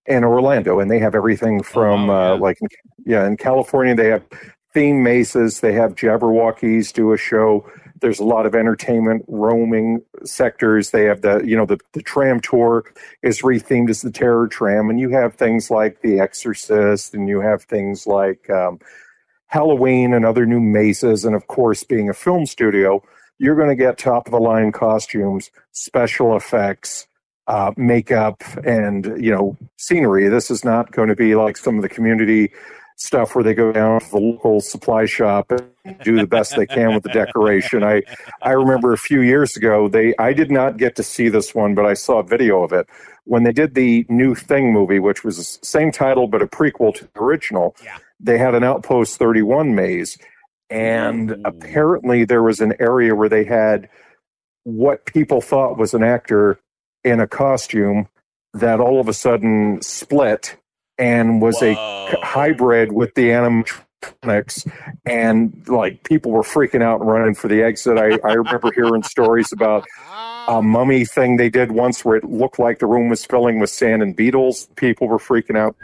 in 0.07 0.25
Orlando. 0.25 0.81
And 0.81 0.91
they 0.91 0.99
have 0.99 1.15
everything 1.15 1.63
from 1.63 2.09
wow, 2.09 2.35
uh, 2.35 2.39
like, 2.39 2.59
yeah, 3.05 3.27
in 3.27 3.37
California 3.37 3.95
they 3.95 4.09
have 4.09 4.25
theme 4.75 5.03
mazes. 5.03 5.61
They 5.61 5.73
have 5.75 5.95
Jabbawockeez 5.95 6.93
do 6.93 7.13
a 7.13 7.17
show. 7.17 7.71
There's 8.01 8.19
a 8.19 8.25
lot 8.25 8.47
of 8.47 8.55
entertainment 8.55 9.25
roaming 9.29 10.01
sectors. 10.25 10.91
They 10.91 11.05
have 11.05 11.23
the, 11.23 11.41
you 11.45 11.57
know, 11.57 11.67
the, 11.67 11.79
the 11.93 12.03
tram 12.03 12.41
tour 12.41 12.85
is 13.23 13.43
rethemed 13.43 13.91
as 13.91 14.03
the 14.03 14.11
Terror 14.11 14.49
Tram, 14.49 14.91
and 14.91 14.99
you 14.99 15.11
have 15.11 15.35
things 15.35 15.71
like 15.71 16.01
The 16.03 16.19
Exorcist, 16.19 17.15
and 17.15 17.29
you 17.29 17.41
have 17.41 17.63
things 17.63 18.07
like 18.07 18.51
um, 18.51 18.81
Halloween 19.53 20.15
and 20.15 20.25
other 20.25 20.47
new 20.47 20.61
mazes, 20.61 21.27
and 21.27 21.37
of 21.37 21.47
course, 21.47 21.85
being 21.85 22.09
a 22.09 22.15
film 22.15 22.47
studio, 22.47 23.03
you're 23.39 23.55
going 23.55 23.69
to 23.69 23.77
get 23.77 23.99
top 23.99 24.27
of 24.27 24.33
the 24.33 24.39
line 24.39 24.73
costumes, 24.73 25.51
special 25.73 26.35
effects, 26.35 27.07
uh, 27.49 27.71
makeup, 27.77 28.43
and 28.65 29.05
you 29.23 29.31
know, 29.31 29.59
scenery. 29.77 30.29
This 30.29 30.51
is 30.51 30.65
not 30.65 30.93
going 30.93 31.09
to 31.09 31.15
be 31.15 31.35
like 31.35 31.59
some 31.59 31.77
of 31.77 31.83
the 31.83 31.91
community 31.91 32.51
stuff 32.97 33.35
where 33.35 33.45
they 33.45 33.53
go 33.53 33.73
down 33.73 34.01
to 34.01 34.11
the 34.11 34.19
local 34.19 34.63
supply 34.63 35.05
shop 35.05 35.51
and 35.51 35.99
do 36.03 36.17
the 36.17 36.27
best 36.27 36.57
they 36.57 36.67
can 36.67 36.95
with 36.95 37.03
the 37.03 37.11
decoration. 37.11 37.85
I 37.85 38.03
I 38.41 38.53
remember 38.53 38.95
a 38.95 38.99
few 38.99 39.21
years 39.21 39.55
ago 39.55 39.87
they 39.87 40.15
I 40.19 40.33
did 40.33 40.51
not 40.51 40.79
get 40.79 40.97
to 40.97 41.03
see 41.03 41.29
this 41.29 41.55
one, 41.55 41.75
but 41.75 41.85
I 41.85 41.93
saw 41.93 42.21
a 42.21 42.23
video 42.23 42.63
of 42.63 42.73
it 42.73 42.87
when 43.25 43.45
they 43.45 43.53
did 43.53 43.75
the 43.75 44.07
new 44.09 44.35
Thing 44.35 44.73
movie, 44.73 44.99
which 44.99 45.25
was 45.25 45.37
the 45.37 45.67
same 45.67 45.93
title 45.93 46.27
but 46.27 46.43
a 46.43 46.47
prequel 46.47 46.95
to 46.95 47.05
the 47.05 47.21
original. 47.21 47.77
They 48.23 48.39
had 48.39 48.55
an 48.55 48.65
Outpost 48.65 49.19
31 49.19 49.75
maze, 49.75 50.17
and 50.71 51.37
apparently 51.45 52.25
there 52.25 52.43
was 52.43 52.61
an 52.61 52.75
area 52.79 53.15
where 53.15 53.29
they 53.29 53.45
had 53.45 53.89
what 54.65 55.07
people 55.07 55.41
thought 55.41 55.77
was 55.77 55.93
an 55.93 56.05
actor 56.05 56.59
in 57.05 57.21
a 57.21 57.27
costume 57.27 58.09
that 58.55 58.81
all 58.81 59.01
of 59.01 59.09
a 59.09 59.13
sudden 59.13 59.81
split 59.83 60.57
and 60.99 61.41
was 61.43 61.61
a 61.63 61.75
hybrid 62.23 62.93
with 62.93 63.15
the 63.15 63.31
animatronics 63.31 64.71
and 65.07 65.65
like 65.69 66.05
people 66.05 66.31
were 66.31 66.43
freaking 66.43 66.83
out 66.83 67.01
and 67.01 67.11
running 67.11 67.35
for 67.35 67.49
the 67.49 67.63
exit. 67.63 67.99
I, 67.99 68.19
I 68.27 68.35
remember 68.35 68.73
hearing 68.73 69.03
stories 69.03 69.53
about 69.53 69.87
a 70.49 70.61
mummy 70.63 71.05
thing 71.05 71.37
they 71.37 71.51
did 71.51 71.73
once 71.73 72.05
where 72.05 72.17
it 72.17 72.25
looked 72.25 72.59
like 72.59 72.79
the 72.79 72.87
room 72.87 73.09
was 73.09 73.25
filling 73.25 73.59
with 73.59 73.71
sand 73.71 74.03
and 74.03 74.15
beetles. 74.15 74.69
People 74.77 75.09
were 75.09 75.19
freaking 75.19 75.57
out 75.57 75.77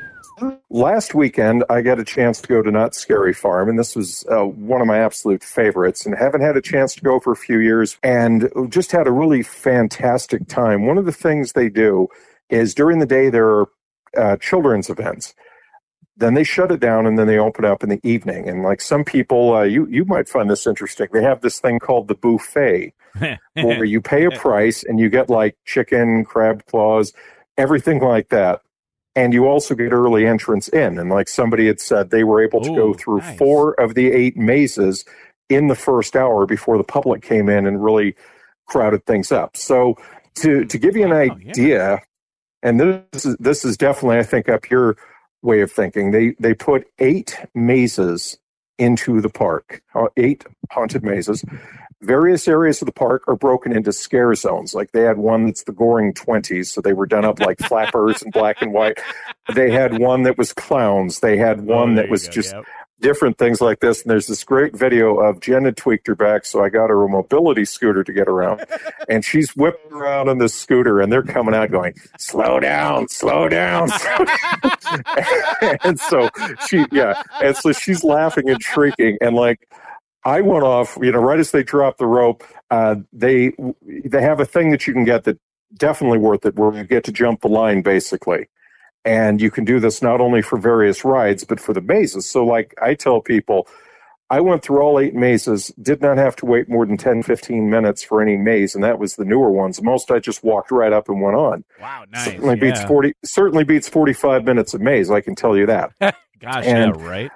last 0.71 1.15
weekend 1.15 1.65
i 1.71 1.81
got 1.81 1.99
a 1.99 2.05
chance 2.05 2.41
to 2.41 2.49
go 2.49 2.63
to 2.63 2.71
Knott's 2.71 2.99
Scary 2.99 3.33
Farm 3.33 3.69
and 3.69 3.79
this 3.79 3.97
was 3.97 4.25
uh, 4.31 4.45
one 4.45 4.81
of 4.81 4.87
my 4.87 4.99
absolute 4.99 5.43
favorites 5.43 6.07
and 6.07 6.17
haven't 6.17 6.41
had 6.41 6.57
a 6.57 6.61
chance 6.61 6.95
to 6.95 7.01
go 7.01 7.21
for 7.21 7.33
a 7.33 7.37
few 7.37 7.59
years 7.59 7.99
and 8.03 8.51
just 8.69 8.93
had 8.93 9.07
a 9.07 9.13
really 9.13 9.43
fantastic 9.43 10.47
time. 10.49 10.87
One 10.87 10.99
of 10.99 11.07
the 11.07 11.13
things 11.13 11.53
they 11.53 11.69
do 11.69 12.09
is 12.51 12.75
during 12.75 12.99
the 12.99 13.07
day 13.07 13.31
there 13.31 13.49
are 13.49 13.69
uh, 14.17 14.37
children's 14.37 14.89
events. 14.89 15.35
Then 16.17 16.35
they 16.35 16.45
shut 16.45 16.73
it 16.73 16.81
down 16.81 17.07
and 17.07 17.19
then 17.19 17.27
they 17.27 17.39
open 17.39 17.65
up 17.65 17.83
in 17.83 17.89
the 17.89 18.01
evening 18.03 18.49
and 18.49 18.63
like 18.63 18.81
some 18.81 19.05
people 19.05 19.55
uh, 19.55 19.63
you 19.63 19.87
you 19.87 20.05
might 20.05 20.29
find 20.29 20.51
this 20.51 20.67
interesting. 20.67 21.09
They 21.13 21.23
have 21.23 21.41
this 21.41 21.61
thing 21.61 21.79
called 21.79 22.09
the 22.09 22.15
buffet 22.15 22.93
where 23.55 23.85
you 23.85 24.01
pay 24.01 24.25
a 24.25 24.31
price 24.31 24.83
and 24.83 24.99
you 24.99 25.09
get 25.09 25.31
like 25.31 25.57
chicken 25.65 26.25
crab 26.25 26.67
claws 26.67 27.13
everything 27.57 28.01
like 28.01 28.29
that 28.29 28.63
and 29.19 29.35
you 29.35 29.49
also 29.49 29.77
get 29.77 29.93
early 29.93 30.27
entrance 30.27 30.69
in 30.71 30.99
and 30.99 31.11
like 31.11 31.29
somebody 31.29 31.69
had 31.69 31.81
said 31.81 32.11
they 32.11 32.25
were 32.25 32.43
able 32.43 32.63
to 32.63 32.71
go 32.71 32.95
through 32.95 33.23
nice. 33.23 33.39
four 33.39 33.75
of 33.81 33.97
the 33.97 34.13
eight 34.13 34.39
mazes 34.39 35.05
in 35.51 35.69
the 35.69 35.77
first 35.77 36.17
hour 36.17 36.47
before 36.47 36.79
the 36.79 36.85
public 36.85 37.23
came 37.23 37.51
in 37.51 37.67
and 37.67 37.85
really 37.85 38.17
crowded 38.69 39.07
things 39.07 39.33
up 39.33 39.57
so 39.59 39.97
to 40.37 40.65
to 40.67 40.79
give 40.79 40.97
you 40.97 41.05
an 41.07 41.13
Wow, 41.29 41.37
yeah. 41.43 41.57
idea 41.57 42.03
and 42.63 42.81
this 43.13 43.27
is 43.27 43.37
this 43.41 43.65
is 43.67 43.79
definitely 43.79 44.19
i 44.19 44.25
think 44.25 44.49
up 44.51 44.71
your 44.71 44.97
way 45.43 45.63
of 45.63 45.73
thinking 45.73 46.13
they 46.13 46.37
they 46.41 46.55
put 46.55 46.87
eight 47.01 47.39
mazes 47.55 48.39
into 48.79 49.21
the 49.23 49.31
park 49.31 49.83
uh, 49.95 50.09
eight 50.19 50.45
haunted 50.73 51.05
mazes 51.05 51.45
various 52.03 52.47
areas 52.47 52.81
of 52.81 52.87
the 52.87 52.93
park 52.93 53.23
are 53.27 53.37
broken 53.37 53.73
into 53.73 53.93
scare 53.93 54.35
zones 54.35 54.75
like 54.75 54.93
they 54.93 55.03
had 55.03 55.19
one 55.19 55.47
that's 55.47 55.65
the 55.65 55.73
goring 55.73 56.15
20s 56.15 56.67
so 56.67 56.81
they 56.81 56.93
were 56.93 57.07
done 57.07 57.25
up 57.25 57.41
like 57.41 57.59
flappers 57.59 58.23
and 58.23 58.33
black 58.33 58.63
and 58.63 58.73
white 58.73 58.99
they 59.55 59.71
had 59.71 59.99
one 59.99 60.23
that 60.23 60.39
was 60.39 60.53
clowns 60.53 61.21
they 61.21 61.37
had 61.37 61.63
one 61.63 61.97
that 61.97 62.09
was 62.09 62.29
just 62.29 62.55
different 63.01 63.39
things 63.39 63.61
like 63.61 63.81
this. 63.81 64.03
And 64.03 64.11
there's 64.11 64.27
this 64.27 64.45
great 64.45 64.77
video 64.77 65.19
of 65.19 65.41
Jen 65.41 65.65
had 65.65 65.77
tweaked 65.77 66.07
her 66.07 66.15
back, 66.15 66.45
so 66.45 66.63
I 66.63 66.69
got 66.69 66.91
her 66.91 67.03
a 67.03 67.09
mobility 67.09 67.65
scooter 67.65 68.05
to 68.05 68.13
get 68.13 68.29
around. 68.29 68.65
and 69.09 69.25
she's 69.25 69.55
whipping 69.57 69.93
around 69.93 70.29
on 70.29 70.39
this 70.39 70.55
scooter, 70.55 71.01
and 71.01 71.13
they're 71.13 71.23
coming 71.23 71.55
out 71.55 71.71
going, 71.71 71.95
slow 72.19 72.61
down, 72.61 73.09
slow 73.09 73.49
down. 73.49 73.91
and 75.85 75.99
so 75.99 76.29
she, 76.67 76.85
yeah. 76.91 77.23
And 77.43 77.57
so 77.57 77.73
she's 77.73 78.05
laughing 78.05 78.49
and 78.49 78.63
shrieking. 78.63 79.19
And 79.21 79.37
like, 79.37 79.69
I 80.29 80.43
went 80.43 80.63
off, 80.63 80.99
you 81.01 81.11
know, 81.11 81.21
right 81.21 81.41
as 81.41 81.53
they 81.53 81.63
dropped 81.63 81.99
the 81.99 82.07
rope, 82.07 82.45
uh, 82.71 82.97
they 83.13 83.53
they 83.83 84.21
have 84.21 84.41
a 84.41 84.45
thing 84.45 84.71
that 84.71 84.87
you 84.87 84.93
can 84.93 85.05
get 85.05 85.25
that 85.25 85.39
definitely 85.75 86.19
worth 86.19 86.45
it 86.45 86.55
where 86.57 86.75
you 86.75 86.85
get 86.85 87.05
to 87.05 87.13
jump 87.13 87.41
the 87.41 87.49
line 87.49 87.81
basically. 87.83 88.49
And 89.05 89.41
you 89.41 89.51
can 89.51 89.65
do 89.65 89.81
this 89.81 90.03
not 90.03 90.21
only 90.21 90.43
for 90.43 90.59
various 90.59 91.03
rides, 91.03 91.45
but 91.45 91.61
for 91.61 91.73
the 91.73 91.81
mazes. 91.81 92.29
So, 92.29 92.45
like 92.45 92.75
I 92.83 92.93
tell 92.95 93.23
people, 93.23 93.67
I 94.29 94.41
went 94.41 94.63
through 94.63 94.83
all 94.83 94.99
eight 94.99 95.15
mazes, 95.15 95.69
did 95.81 96.03
not 96.03 96.19
have 96.19 96.37
to 96.37 96.47
wait 96.47 96.69
more 96.69 96.85
than 96.85 96.99
10, 96.99 97.23
15 97.23 97.71
minutes 97.71 98.03
for 98.03 98.21
any 98.21 98.37
maze, 98.37 98.75
and 98.75 98.85
that 98.85 98.99
was 98.99 99.17
the 99.17 99.25
newer 99.25 99.51
ones. 99.51 99.81
Most 99.81 100.11
I 100.11 100.19
just 100.19 100.45
walked 100.45 100.71
right 100.71 100.93
up 100.93 101.09
and 101.09 101.23
went 101.23 101.37
on. 101.37 101.65
Wow, 101.81 102.05
nice. 102.11 102.27
certainly 102.27 102.57
beats 102.57 102.85
40 102.85 103.15
certainly 103.25 103.65
beats 103.65 103.89
45 103.89 104.45
minutes 104.45 104.75
of 104.75 104.83
maze, 104.83 105.11
I 105.11 105.23
can 105.23 105.35
tell 105.35 105.57
you 105.57 105.65
that. 105.67 105.93
Gosh, 106.41 106.67
and- 106.67 106.95
yeah, 107.01 107.09
right? 107.09 107.31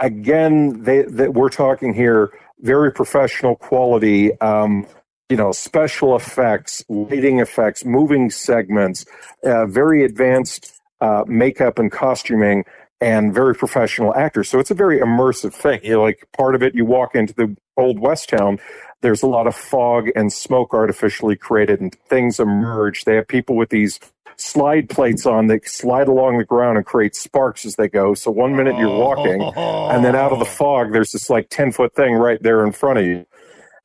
Again, 0.00 0.82
they, 0.82 1.02
they 1.02 1.28
we're 1.28 1.50
talking 1.50 1.94
here 1.94 2.32
very 2.60 2.92
professional 2.92 3.56
quality 3.56 4.38
um, 4.40 4.86
you 5.30 5.36
know, 5.36 5.52
special 5.52 6.16
effects, 6.16 6.84
lighting 6.88 7.38
effects, 7.38 7.84
moving 7.84 8.30
segments, 8.30 9.06
uh, 9.44 9.64
very 9.64 10.04
advanced 10.04 10.80
uh, 11.00 11.22
makeup 11.26 11.78
and 11.78 11.90
costuming 11.90 12.64
and 13.00 13.32
very 13.32 13.54
professional 13.54 14.14
actors. 14.14 14.48
So 14.48 14.58
it's 14.58 14.72
a 14.72 14.74
very 14.74 14.98
immersive 14.98 15.54
thing. 15.54 15.80
You 15.84 15.92
know, 15.92 16.02
like 16.02 16.26
part 16.36 16.54
of 16.56 16.62
it, 16.62 16.74
you 16.74 16.84
walk 16.84 17.14
into 17.14 17.32
the 17.32 17.56
old 17.76 18.00
West 18.00 18.28
Town, 18.28 18.58
there's 19.02 19.22
a 19.22 19.26
lot 19.26 19.46
of 19.46 19.54
fog 19.54 20.10
and 20.14 20.32
smoke 20.32 20.74
artificially 20.74 21.36
created 21.36 21.80
and 21.80 21.94
things 22.08 22.38
emerge. 22.40 23.04
They 23.04 23.14
have 23.14 23.28
people 23.28 23.56
with 23.56 23.70
these 23.70 24.00
slide 24.40 24.88
plates 24.88 25.26
on 25.26 25.46
that 25.48 25.68
slide 25.68 26.08
along 26.08 26.38
the 26.38 26.44
ground 26.44 26.76
and 26.76 26.86
create 26.86 27.14
sparks 27.14 27.64
as 27.64 27.76
they 27.76 27.88
go. 27.88 28.14
So 28.14 28.30
one 28.30 28.56
minute 28.56 28.76
you're 28.78 28.88
walking 28.88 29.42
and 29.42 30.04
then 30.04 30.16
out 30.16 30.32
of 30.32 30.38
the 30.38 30.44
oh. 30.44 30.48
fog, 30.48 30.92
there's 30.92 31.12
this 31.12 31.30
like 31.30 31.48
10 31.50 31.72
foot 31.72 31.94
thing 31.94 32.14
right 32.14 32.42
there 32.42 32.64
in 32.64 32.72
front 32.72 32.98
of 32.98 33.04
you. 33.04 33.26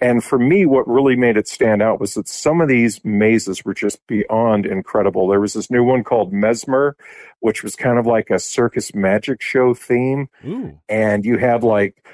And 0.01 0.23
for 0.23 0.37
me, 0.37 0.65
what 0.65 0.87
really 0.87 1.15
made 1.15 1.37
it 1.37 1.47
stand 1.47 1.81
out 1.81 1.99
was 1.99 2.15
that 2.15 2.27
some 2.27 2.59
of 2.59 2.67
these 2.67 3.03
mazes 3.05 3.63
were 3.63 3.73
just 3.73 4.05
beyond 4.07 4.65
incredible. 4.65 5.27
There 5.27 5.39
was 5.39 5.53
this 5.53 5.71
new 5.71 5.83
one 5.83 6.03
called 6.03 6.33
Mesmer, 6.33 6.97
which 7.39 7.63
was 7.63 7.75
kind 7.75 7.97
of 7.97 8.05
like 8.05 8.29
a 8.29 8.39
circus 8.39 8.93
magic 8.93 9.41
show 9.41 9.73
theme. 9.73 10.27
Ooh. 10.45 10.77
And 10.89 11.23
you 11.23 11.37
had 11.37 11.63
like 11.63 12.05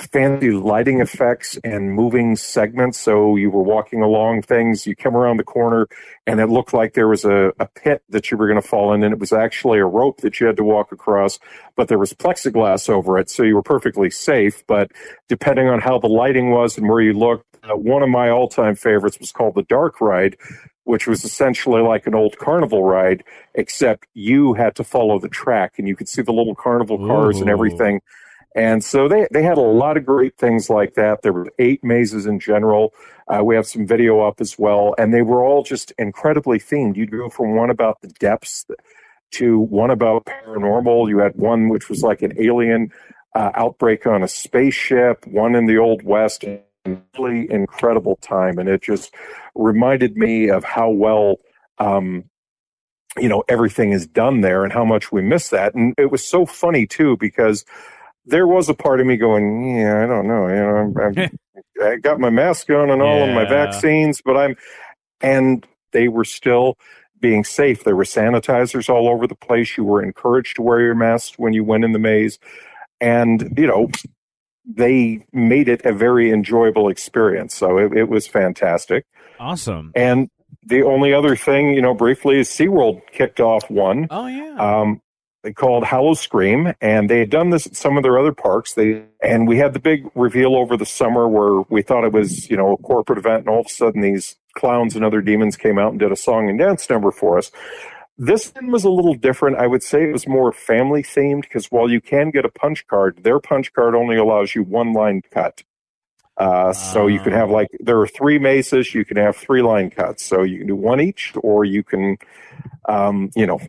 fancy 0.00 0.50
lighting 0.50 1.00
effects 1.00 1.58
and 1.62 1.92
moving 1.92 2.34
segments. 2.36 2.98
So 2.98 3.36
you 3.36 3.50
were 3.50 3.62
walking 3.62 4.02
along 4.02 4.42
things, 4.42 4.86
you 4.86 4.96
come 4.96 5.16
around 5.16 5.36
the 5.36 5.44
corner, 5.44 5.88
and 6.26 6.40
it 6.40 6.46
looked 6.46 6.72
like 6.72 6.94
there 6.94 7.08
was 7.08 7.24
a, 7.24 7.52
a 7.60 7.66
pit 7.66 8.02
that 8.08 8.30
you 8.30 8.36
were 8.36 8.46
going 8.46 8.60
to 8.60 8.66
fall 8.66 8.92
in, 8.92 9.02
and 9.02 9.12
it 9.12 9.20
was 9.20 9.32
actually 9.32 9.78
a 9.78 9.86
rope 9.86 10.22
that 10.22 10.40
you 10.40 10.46
had 10.46 10.56
to 10.56 10.64
walk 10.64 10.92
across, 10.92 11.38
but 11.76 11.88
there 11.88 11.98
was 11.98 12.12
plexiglass 12.12 12.88
over 12.88 13.18
it, 13.18 13.30
so 13.30 13.42
you 13.42 13.54
were 13.54 13.62
perfectly 13.62 14.10
safe. 14.10 14.64
But 14.66 14.90
depending 15.28 15.68
on 15.68 15.80
how 15.80 15.98
the 15.98 16.08
lighting 16.08 16.50
was 16.50 16.78
and 16.78 16.88
where 16.88 17.00
you 17.00 17.12
looked, 17.12 17.46
uh, 17.62 17.76
one 17.76 18.02
of 18.02 18.08
my 18.08 18.30
all 18.30 18.48
time 18.48 18.74
favorites 18.74 19.18
was 19.20 19.32
called 19.32 19.54
the 19.54 19.62
Dark 19.62 20.00
Ride. 20.00 20.36
Which 20.84 21.06
was 21.06 21.24
essentially 21.24 21.82
like 21.82 22.08
an 22.08 22.16
old 22.16 22.38
carnival 22.38 22.82
ride, 22.82 23.22
except 23.54 24.08
you 24.14 24.54
had 24.54 24.74
to 24.76 24.82
follow 24.82 25.20
the 25.20 25.28
track 25.28 25.74
and 25.78 25.86
you 25.86 25.94
could 25.94 26.08
see 26.08 26.22
the 26.22 26.32
little 26.32 26.54
carnival 26.56 26.98
cars 27.06 27.38
and 27.38 27.48
everything. 27.48 28.00
And 28.54 28.82
so 28.82 29.08
they, 29.08 29.28
they 29.30 29.42
had 29.42 29.58
a 29.58 29.62
lot 29.62 29.96
of 29.96 30.04
great 30.04 30.36
things 30.36 30.68
like 30.68 30.94
that. 30.94 31.22
There 31.22 31.32
were 31.32 31.50
eight 31.58 31.84
mazes 31.84 32.26
in 32.26 32.40
general. 32.40 32.92
Uh, 33.28 33.44
we 33.44 33.54
have 33.54 33.66
some 33.66 33.86
video 33.86 34.20
up 34.20 34.40
as 34.40 34.58
well. 34.58 34.94
And 34.98 35.14
they 35.14 35.22
were 35.22 35.44
all 35.44 35.62
just 35.62 35.92
incredibly 35.98 36.58
themed. 36.58 36.96
You'd 36.96 37.12
go 37.12 37.28
from 37.28 37.54
one 37.54 37.70
about 37.70 38.00
the 38.00 38.08
depths 38.08 38.66
to 39.32 39.58
one 39.60 39.90
about 39.90 40.26
paranormal. 40.26 41.08
You 41.08 41.18
had 41.18 41.36
one 41.36 41.68
which 41.68 41.88
was 41.88 42.02
like 42.02 42.22
an 42.22 42.32
alien 42.40 42.90
uh, 43.36 43.52
outbreak 43.54 44.06
on 44.06 44.24
a 44.24 44.28
spaceship, 44.28 45.24
one 45.28 45.54
in 45.54 45.66
the 45.66 45.78
Old 45.78 46.02
West. 46.02 46.44
Really 47.16 47.48
incredible 47.50 48.16
time. 48.16 48.58
And 48.58 48.68
it 48.68 48.82
just 48.82 49.14
reminded 49.54 50.16
me 50.16 50.48
of 50.48 50.64
how 50.64 50.90
well 50.90 51.36
um, 51.78 52.24
you 53.18 53.28
know 53.28 53.44
everything 53.48 53.92
is 53.92 54.06
done 54.06 54.40
there 54.40 54.64
and 54.64 54.72
how 54.72 54.84
much 54.84 55.10
we 55.10 55.20
miss 55.20 55.48
that 55.48 55.74
and 55.74 55.94
it 55.98 56.12
was 56.12 56.24
so 56.24 56.46
funny 56.46 56.86
too 56.86 57.16
because 57.16 57.64
there 58.30 58.46
was 58.46 58.68
a 58.68 58.74
part 58.74 59.00
of 59.00 59.06
me 59.06 59.16
going 59.16 59.76
yeah 59.76 60.02
i 60.02 60.06
don't 60.06 60.26
know 60.26 60.48
you 60.48 60.54
know 60.54 60.76
I'm, 60.76 61.18
I'm, 61.18 61.38
i 61.82 61.96
got 61.96 62.20
my 62.20 62.30
mask 62.30 62.70
on 62.70 62.90
and 62.90 63.02
all 63.02 63.22
and 63.22 63.34
my 63.34 63.44
vaccines 63.44 64.20
but 64.24 64.36
i'm 64.36 64.56
and 65.20 65.66
they 65.92 66.08
were 66.08 66.24
still 66.24 66.76
being 67.20 67.44
safe. 67.44 67.84
There 67.84 67.96
were 67.96 68.04
sanitizers 68.04 68.88
all 68.88 69.08
over 69.08 69.26
the 69.26 69.34
place. 69.34 69.76
You 69.76 69.84
were 69.84 70.02
encouraged 70.02 70.56
to 70.56 70.62
wear 70.62 70.80
your 70.80 70.94
mask 70.94 71.34
when 71.36 71.52
you 71.52 71.64
went 71.64 71.84
in 71.84 71.92
the 71.92 71.98
maze. 71.98 72.38
And 73.00 73.54
you 73.56 73.66
know 73.66 73.88
they 74.66 75.24
made 75.32 75.68
it 75.68 75.84
a 75.84 75.92
very 75.92 76.30
enjoyable 76.30 76.88
experience. 76.88 77.54
So 77.54 77.78
it, 77.78 77.96
it 77.96 78.08
was 78.08 78.26
fantastic. 78.26 79.04
Awesome. 79.38 79.92
and 79.94 80.28
the 80.64 80.82
only 80.82 81.14
other 81.14 81.34
thing, 81.34 81.72
you 81.74 81.80
know, 81.80 81.94
briefly 81.94 82.38
is 82.38 82.48
SeaWorld 82.48 83.00
kicked 83.10 83.40
off 83.40 83.70
one. 83.70 84.06
Oh 84.10 84.26
yeah. 84.26 84.56
um, 84.58 85.00
called 85.54 85.84
Howl-O-Scream, 85.84 86.74
and 86.80 87.08
they 87.08 87.18
had 87.18 87.30
done 87.30 87.50
this 87.50 87.66
at 87.66 87.76
some 87.76 87.96
of 87.96 88.02
their 88.02 88.18
other 88.18 88.32
parks. 88.32 88.74
They 88.74 89.04
and 89.22 89.48
we 89.48 89.56
had 89.56 89.72
the 89.72 89.78
big 89.78 90.10
reveal 90.14 90.54
over 90.54 90.76
the 90.76 90.86
summer 90.86 91.28
where 91.28 91.64
we 91.70 91.82
thought 91.82 92.04
it 92.04 92.12
was, 92.12 92.50
you 92.50 92.56
know, 92.56 92.72
a 92.72 92.76
corporate 92.76 93.18
event, 93.18 93.40
and 93.40 93.48
all 93.48 93.60
of 93.60 93.66
a 93.66 93.70
sudden 93.70 94.02
these 94.02 94.36
clowns 94.54 94.96
and 94.96 95.04
other 95.04 95.22
demons 95.22 95.56
came 95.56 95.78
out 95.78 95.92
and 95.92 96.00
did 96.00 96.12
a 96.12 96.16
song 96.16 96.48
and 96.48 96.58
dance 96.58 96.88
number 96.90 97.10
for 97.10 97.38
us. 97.38 97.50
This 98.18 98.52
one 98.54 98.70
was 98.70 98.84
a 98.84 98.90
little 98.90 99.14
different. 99.14 99.56
I 99.56 99.66
would 99.66 99.82
say 99.82 100.02
it 100.02 100.12
was 100.12 100.28
more 100.28 100.52
family 100.52 101.02
themed 101.02 101.42
because 101.42 101.68
while 101.68 101.90
you 101.90 102.02
can 102.02 102.30
get 102.30 102.44
a 102.44 102.50
punch 102.50 102.86
card, 102.86 103.22
their 103.22 103.40
punch 103.40 103.72
card 103.72 103.94
only 103.94 104.16
allows 104.16 104.54
you 104.54 104.62
one 104.62 104.92
line 104.92 105.22
cut. 105.32 105.62
Uh, 106.36 106.72
so 106.72 107.06
you 107.06 107.20
can 107.20 107.32
have 107.32 107.50
like 107.50 107.68
there 107.80 108.00
are 108.00 108.06
three 108.06 108.38
mazes. 108.38 108.94
You 108.94 109.04
can 109.04 109.16
have 109.16 109.36
three 109.36 109.62
line 109.62 109.90
cuts. 109.90 110.24
So 110.24 110.42
you 110.42 110.58
can 110.58 110.66
do 110.66 110.76
one 110.76 111.00
each, 111.00 111.32
or 111.36 111.64
you 111.64 111.82
can, 111.82 112.18
um, 112.88 113.30
you 113.34 113.46
know, 113.46 113.60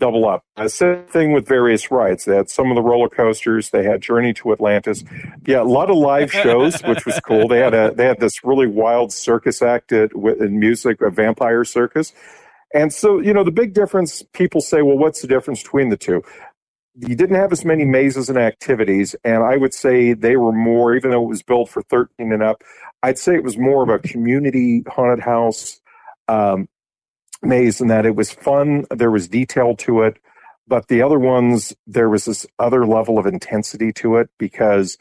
double 0.00 0.28
up. 0.28 0.44
Uh, 0.56 0.66
same 0.66 1.04
thing 1.04 1.32
with 1.32 1.46
various 1.46 1.90
rides. 1.90 2.24
They 2.24 2.34
had 2.34 2.50
some 2.50 2.70
of 2.70 2.74
the 2.74 2.82
roller 2.82 3.08
coasters. 3.08 3.70
They 3.70 3.84
had 3.84 4.00
Journey 4.00 4.32
to 4.34 4.52
Atlantis. 4.52 5.04
Yeah, 5.46 5.62
a 5.62 5.64
lot 5.64 5.90
of 5.90 5.96
live 5.96 6.32
shows, 6.32 6.80
which 6.80 7.06
was 7.06 7.20
cool. 7.20 7.46
They 7.46 7.60
had 7.60 7.74
a 7.74 7.92
they 7.94 8.06
had 8.06 8.18
this 8.18 8.42
really 8.42 8.66
wild 8.66 9.12
circus 9.12 9.62
act 9.62 9.92
at, 9.92 10.10
in 10.12 10.58
music, 10.58 11.00
a 11.00 11.10
vampire 11.10 11.64
circus. 11.64 12.12
And 12.74 12.92
so, 12.92 13.20
you 13.20 13.32
know, 13.32 13.44
the 13.44 13.52
big 13.52 13.74
difference. 13.74 14.22
People 14.32 14.60
say, 14.60 14.82
well, 14.82 14.98
what's 14.98 15.22
the 15.22 15.28
difference 15.28 15.62
between 15.62 15.90
the 15.90 15.96
two? 15.96 16.22
you 16.96 17.14
didn't 17.14 17.36
have 17.36 17.52
as 17.52 17.64
many 17.64 17.84
mazes 17.84 18.28
and 18.28 18.38
activities, 18.38 19.14
and 19.24 19.42
I 19.42 19.56
would 19.56 19.72
say 19.72 20.12
they 20.12 20.36
were 20.36 20.52
more, 20.52 20.94
even 20.94 21.10
though 21.10 21.22
it 21.22 21.28
was 21.28 21.42
built 21.42 21.68
for 21.70 21.82
13 21.82 22.32
and 22.32 22.42
up, 22.42 22.62
I'd 23.02 23.18
say 23.18 23.34
it 23.34 23.44
was 23.44 23.56
more 23.56 23.82
of 23.82 23.88
a 23.88 23.98
community 23.98 24.82
haunted 24.86 25.24
house 25.24 25.80
um, 26.28 26.68
maze 27.42 27.80
in 27.80 27.88
that 27.88 28.06
it 28.06 28.16
was 28.16 28.30
fun, 28.30 28.84
there 28.90 29.10
was 29.10 29.28
detail 29.28 29.74
to 29.76 30.02
it, 30.02 30.18
but 30.66 30.88
the 30.88 31.02
other 31.02 31.18
ones, 31.18 31.74
there 31.86 32.08
was 32.08 32.24
this 32.26 32.46
other 32.58 32.86
level 32.86 33.18
of 33.18 33.26
intensity 33.26 33.92
to 33.94 34.16
it 34.16 34.28
because 34.38 34.98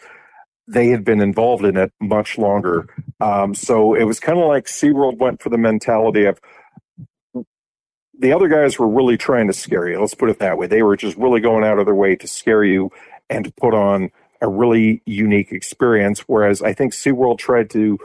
they 0.68 0.90
had 0.90 1.04
been 1.04 1.20
involved 1.20 1.66
in 1.66 1.78
it 1.78 1.92
much 2.00 2.38
longer. 2.38 2.88
Um, 3.20 3.56
so 3.56 3.96
it 3.96 4.04
was 4.04 4.20
kind 4.20 4.40
of 4.40 4.48
like 4.48 4.66
SeaWorld 4.66 5.18
went 5.18 5.42
for 5.42 5.50
the 5.50 5.58
mentality 5.58 6.26
of, 6.26 6.40
the 8.22 8.34
other 8.34 8.50
guys 8.50 8.78
were 8.78 8.88
really 8.88 9.18
trying 9.18 9.48
to 9.48 9.54
scare 9.54 9.88
you. 9.88 10.00
Let's 10.00 10.14
put 10.14 10.30
it 10.30 10.40
that 10.40 10.58
way. 10.58 10.68
They 10.68 10.84
were 10.84 10.98
just 10.98 11.16
really 11.18 11.40
going 11.40 11.64
out 11.64 11.80
of 11.80 11.86
their 11.86 11.96
way 11.96 12.18
to 12.18 12.28
scare 12.28 12.66
you 12.66 12.92
and 13.30 13.46
to 13.46 13.52
put 13.54 13.74
on 13.74 14.12
a 14.42 14.50
really 14.50 15.02
unique 15.06 15.54
experience. 15.54 16.20
Whereas 16.28 16.62
I 16.62 16.74
think 16.74 16.94
SeaWorld 16.94 17.38
tried 17.38 17.70
to 17.72 17.98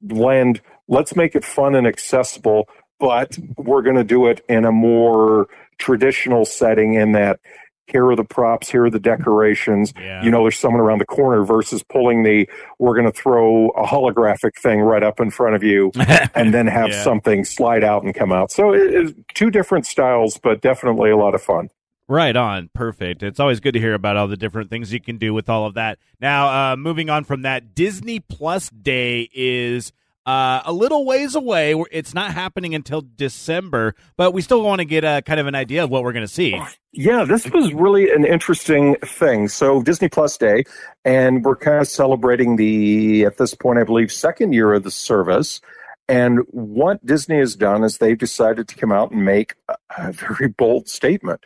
blend, 0.00 0.62
let's 0.88 1.14
make 1.14 1.34
it 1.34 1.44
fun 1.44 1.74
and 1.74 1.86
accessible, 1.86 2.66
but 3.02 3.36
we're 3.56 3.82
going 3.82 3.96
to 3.96 4.04
do 4.04 4.26
it 4.28 4.44
in 4.48 4.64
a 4.64 4.70
more 4.72 5.48
traditional 5.78 6.44
setting 6.44 6.94
in 6.94 7.12
that 7.12 7.40
here 7.88 8.06
are 8.06 8.14
the 8.14 8.24
props, 8.24 8.70
here 8.70 8.84
are 8.84 8.90
the 8.90 9.00
decorations. 9.00 9.92
Yeah. 10.00 10.22
You 10.22 10.30
know, 10.30 10.42
there's 10.42 10.56
someone 10.58 10.80
around 10.80 10.98
the 10.98 11.04
corner 11.04 11.44
versus 11.44 11.82
pulling 11.82 12.22
the, 12.22 12.48
we're 12.78 12.94
going 12.94 13.10
to 13.10 13.18
throw 13.20 13.70
a 13.70 13.84
holographic 13.84 14.52
thing 14.56 14.80
right 14.80 15.02
up 15.02 15.18
in 15.18 15.30
front 15.32 15.56
of 15.56 15.64
you 15.64 15.90
and 16.34 16.54
then 16.54 16.68
have 16.68 16.90
Yeah. 16.90 17.02
something 17.02 17.44
slide 17.44 17.82
out 17.82 18.04
and 18.04 18.14
come 18.14 18.30
out. 18.32 18.52
So 18.52 18.72
it 18.72 18.94
is 18.94 19.12
two 19.34 19.50
different 19.50 19.84
styles, 19.84 20.38
but 20.38 20.60
definitely 20.62 21.10
a 21.10 21.16
lot 21.16 21.34
of 21.34 21.42
fun. 21.42 21.70
Right 22.08 22.36
on. 22.36 22.70
Perfect. 22.72 23.24
It's 23.24 23.40
always 23.40 23.58
good 23.58 23.72
to 23.72 23.80
hear 23.80 23.94
about 23.94 24.16
all 24.16 24.28
the 24.28 24.36
different 24.36 24.70
things 24.70 24.92
you 24.92 25.00
can 25.00 25.18
do 25.18 25.34
with 25.34 25.48
all 25.50 25.66
of 25.66 25.74
that. 25.74 25.98
Now, 26.20 26.72
uh, 26.72 26.76
moving 26.76 27.10
on 27.10 27.24
from 27.24 27.42
that, 27.42 27.74
Disney 27.74 28.20
Plus 28.20 28.70
Day 28.70 29.28
is 29.34 29.92
uh, 30.26 30.62
a 30.64 30.72
little 30.72 31.04
ways 31.04 31.34
away. 31.34 31.74
It's 31.90 32.14
not 32.14 32.32
happening 32.32 32.74
until 32.74 33.02
December, 33.02 33.94
but 34.16 34.32
we 34.32 34.42
still 34.42 34.62
want 34.62 34.80
to 34.80 34.84
get 34.84 35.04
a 35.04 35.22
kind 35.22 35.40
of 35.40 35.46
an 35.46 35.54
idea 35.54 35.84
of 35.84 35.90
what 35.90 36.02
we're 36.02 36.12
going 36.12 36.26
to 36.26 36.32
see. 36.32 36.60
Yeah, 36.92 37.24
this 37.24 37.48
was 37.50 37.72
really 37.72 38.10
an 38.10 38.24
interesting 38.24 38.96
thing. 38.96 39.48
So 39.48 39.82
Disney 39.82 40.08
Plus 40.08 40.36
Day, 40.36 40.64
and 41.04 41.44
we're 41.44 41.56
kind 41.56 41.78
of 41.78 41.88
celebrating 41.88 42.56
the 42.56 43.24
at 43.24 43.38
this 43.38 43.54
point, 43.54 43.78
I 43.78 43.84
believe, 43.84 44.12
second 44.12 44.52
year 44.52 44.72
of 44.72 44.82
the 44.82 44.90
service. 44.90 45.60
And 46.08 46.40
what 46.50 47.04
Disney 47.06 47.38
has 47.38 47.56
done 47.56 47.84
is 47.84 47.98
they've 47.98 48.18
decided 48.18 48.68
to 48.68 48.76
come 48.76 48.92
out 48.92 49.12
and 49.12 49.24
make 49.24 49.54
a, 49.96 50.12
very 50.12 50.48
bold 50.48 50.88
statement. 50.88 51.44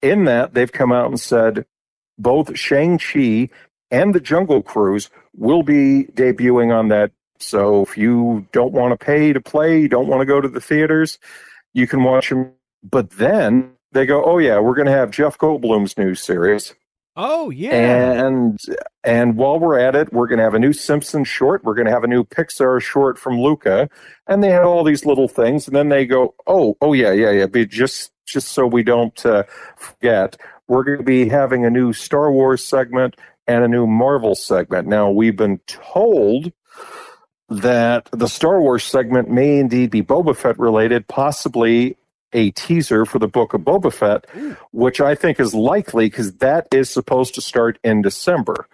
In 0.00 0.24
that, 0.24 0.54
they've 0.54 0.72
come 0.72 0.92
out 0.92 1.06
and 1.06 1.20
said 1.20 1.66
both 2.16 2.56
Shang 2.56 2.98
Chi 2.98 3.50
and 3.90 4.14
the 4.14 4.20
Jungle 4.20 4.62
Cruise 4.62 5.10
will 5.34 5.62
be 5.62 6.04
debuting 6.12 6.74
on 6.74 6.88
that. 6.88 7.12
So 7.42 7.82
if 7.82 7.96
you 7.96 8.46
don't 8.52 8.72
want 8.72 8.98
to 8.98 9.04
pay 9.04 9.32
to 9.32 9.40
play, 9.40 9.80
you 9.80 9.88
don't 9.88 10.08
want 10.08 10.20
to 10.20 10.26
go 10.26 10.40
to 10.40 10.48
the 10.48 10.60
theaters, 10.60 11.18
you 11.74 11.86
can 11.86 12.02
watch 12.04 12.30
them. 12.30 12.52
But 12.82 13.10
then 13.10 13.72
they 13.92 14.06
go, 14.06 14.24
oh 14.24 14.38
yeah, 14.38 14.58
we're 14.60 14.74
going 14.74 14.86
to 14.86 14.92
have 14.92 15.10
Jeff 15.10 15.38
Goldblum's 15.38 15.96
new 15.98 16.14
series, 16.14 16.74
Oh, 17.20 17.50
yeah. 17.50 18.26
and 18.26 18.60
and 19.02 19.36
while 19.36 19.58
we're 19.58 19.76
at 19.78 19.96
it, 19.96 20.12
we're 20.12 20.28
going 20.28 20.38
to 20.38 20.44
have 20.44 20.54
a 20.54 20.58
new 20.60 20.72
Simpsons 20.72 21.26
short. 21.26 21.64
We're 21.64 21.74
going 21.74 21.86
to 21.86 21.92
have 21.92 22.04
a 22.04 22.08
new 22.08 22.22
Pixar 22.22 22.80
short 22.80 23.18
from 23.18 23.40
Luca, 23.40 23.90
and 24.28 24.40
they 24.42 24.50
had 24.50 24.62
all 24.62 24.84
these 24.84 25.04
little 25.04 25.26
things, 25.26 25.66
and 25.66 25.74
then 25.74 25.88
they 25.88 26.06
go, 26.06 26.36
oh 26.46 26.76
oh 26.80 26.92
yeah 26.92 27.10
yeah 27.10 27.32
yeah, 27.32 27.46
but 27.46 27.68
just 27.70 28.12
just 28.24 28.48
so 28.52 28.66
we 28.68 28.84
don't 28.84 29.26
uh, 29.26 29.42
forget, 29.76 30.36
we're 30.68 30.84
going 30.84 30.98
to 30.98 31.04
be 31.04 31.28
having 31.28 31.64
a 31.64 31.70
new 31.70 31.92
Star 31.92 32.30
Wars 32.30 32.64
segment 32.64 33.16
and 33.48 33.64
a 33.64 33.68
new 33.68 33.86
Marvel 33.86 34.36
segment. 34.36 34.86
Now 34.86 35.10
we've 35.10 35.36
been 35.36 35.58
told 35.66 36.52
that 37.48 38.08
the 38.12 38.26
Star 38.26 38.60
Wars 38.60 38.84
segment 38.84 39.30
may 39.30 39.58
indeed 39.58 39.90
be 39.90 40.02
Boba 40.02 40.36
Fett 40.36 40.58
related, 40.58 41.06
possibly 41.08 41.96
a 42.32 42.50
teaser 42.50 43.06
for 43.06 43.18
the 43.18 43.28
book 43.28 43.54
of 43.54 43.62
Boba 43.62 43.92
Fett, 43.92 44.26
which 44.72 45.00
I 45.00 45.14
think 45.14 45.40
is 45.40 45.54
likely 45.54 46.06
because 46.06 46.34
that 46.36 46.68
is 46.72 46.90
supposed 46.90 47.34
to 47.36 47.40
start 47.40 47.78
in 47.82 48.02
December. 48.02 48.68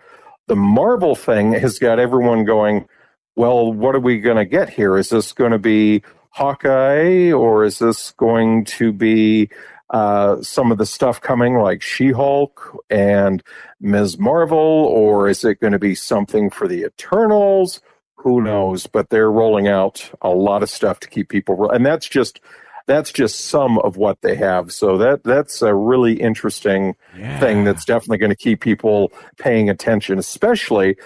The 0.49 0.57
Marvel 0.57 1.15
thing 1.15 1.53
has 1.53 1.79
got 1.79 1.99
everyone 1.99 2.45
going, 2.45 2.89
well, 3.37 3.73
what 3.73 3.95
are 3.95 4.01
we 4.01 4.19
going 4.19 4.37
to 4.37 4.45
get 4.45 4.69
here? 4.69 4.97
Is 4.97 5.11
this 5.11 5.33
going 5.33 5.53
to 5.53 5.59
be 5.59 6.03
Hawkeye 6.31 7.31
or 7.31 7.65
is 7.65 7.79
this 7.79 8.11
going 8.13 8.65
to 8.65 8.93
be 8.93 9.51
uh, 9.91 10.43
some 10.43 10.73
of 10.73 10.79
the 10.79 10.87
stuff 10.87 11.21
coming 11.21 11.59
like 11.59 11.81
She 11.81 12.11
Hulk 12.11 12.85
and 12.91 13.43
Ms. 13.81 14.19
Marvel, 14.19 14.59
or 14.59 15.29
is 15.29 15.45
it 15.45 15.61
going 15.61 15.75
to 15.75 15.79
be 15.79 15.95
something 15.95 16.51
for 16.51 16.67
the 16.67 16.85
Eternals? 16.85 17.81
Who 18.25 18.41
knows? 18.41 18.87
But 18.87 19.11
they're 19.11 19.31
rolling 19.31 19.69
out 19.69 20.11
a 20.23 20.31
lot 20.31 20.63
of 20.63 20.71
stuff 20.71 20.99
to 21.01 21.09
keep 21.09 21.29
people, 21.29 21.71
and 21.71 21.85
that's 21.85 22.09
just 22.09 22.41
that's 22.87 23.13
just 23.13 23.43
some 23.47 23.79
of 23.81 23.99
what 23.99 24.23
they 24.23 24.35
have. 24.35 24.73
So 24.73 24.97
that 24.97 25.25
that's 25.25 25.61
a 25.61 25.75
really 25.75 26.15
interesting 26.15 26.97
thing 27.39 27.65
that's 27.65 27.85
definitely 27.85 28.17
going 28.17 28.31
to 28.31 28.37
keep 28.37 28.63
people 28.63 29.13
paying 29.39 29.69
attention, 29.69 30.19
especially 30.19 30.97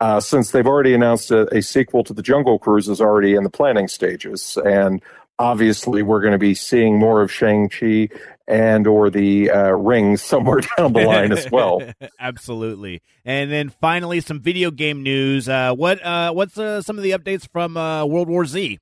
uh, 0.00 0.20
since 0.20 0.52
they've 0.52 0.68
already 0.68 0.94
announced 0.94 1.32
a, 1.32 1.52
a 1.52 1.62
sequel 1.62 2.04
to 2.04 2.14
the 2.14 2.22
Jungle 2.22 2.60
Cruise 2.60 2.88
is 2.88 3.00
already 3.00 3.34
in 3.34 3.42
the 3.42 3.50
planning 3.50 3.88
stages, 3.88 4.56
and 4.64 5.02
obviously 5.40 6.02
we're 6.02 6.20
going 6.20 6.32
to 6.32 6.38
be 6.38 6.54
seeing 6.54 6.96
more 6.96 7.22
of 7.22 7.32
Shang 7.32 7.68
Chi 7.68 8.08
and 8.48 8.86
or 8.86 9.10
the 9.10 9.50
uh, 9.50 9.70
Ring 9.70 10.16
somewhere 10.16 10.60
down 10.76 10.94
the 10.94 11.04
line 11.04 11.30
as 11.30 11.48
well. 11.50 11.82
Absolutely. 12.20 13.02
And 13.24 13.52
then 13.52 13.68
finally, 13.68 14.20
some 14.20 14.40
video 14.40 14.70
game 14.70 15.02
news. 15.02 15.48
Uh, 15.48 15.74
what 15.74 16.04
uh, 16.04 16.32
what's 16.32 16.58
uh, 16.58 16.82
some 16.82 16.96
of 16.96 17.04
the 17.04 17.12
updates 17.12 17.46
from 17.52 17.76
uh, 17.76 18.04
World 18.04 18.28
War 18.28 18.46
Z? 18.46 18.78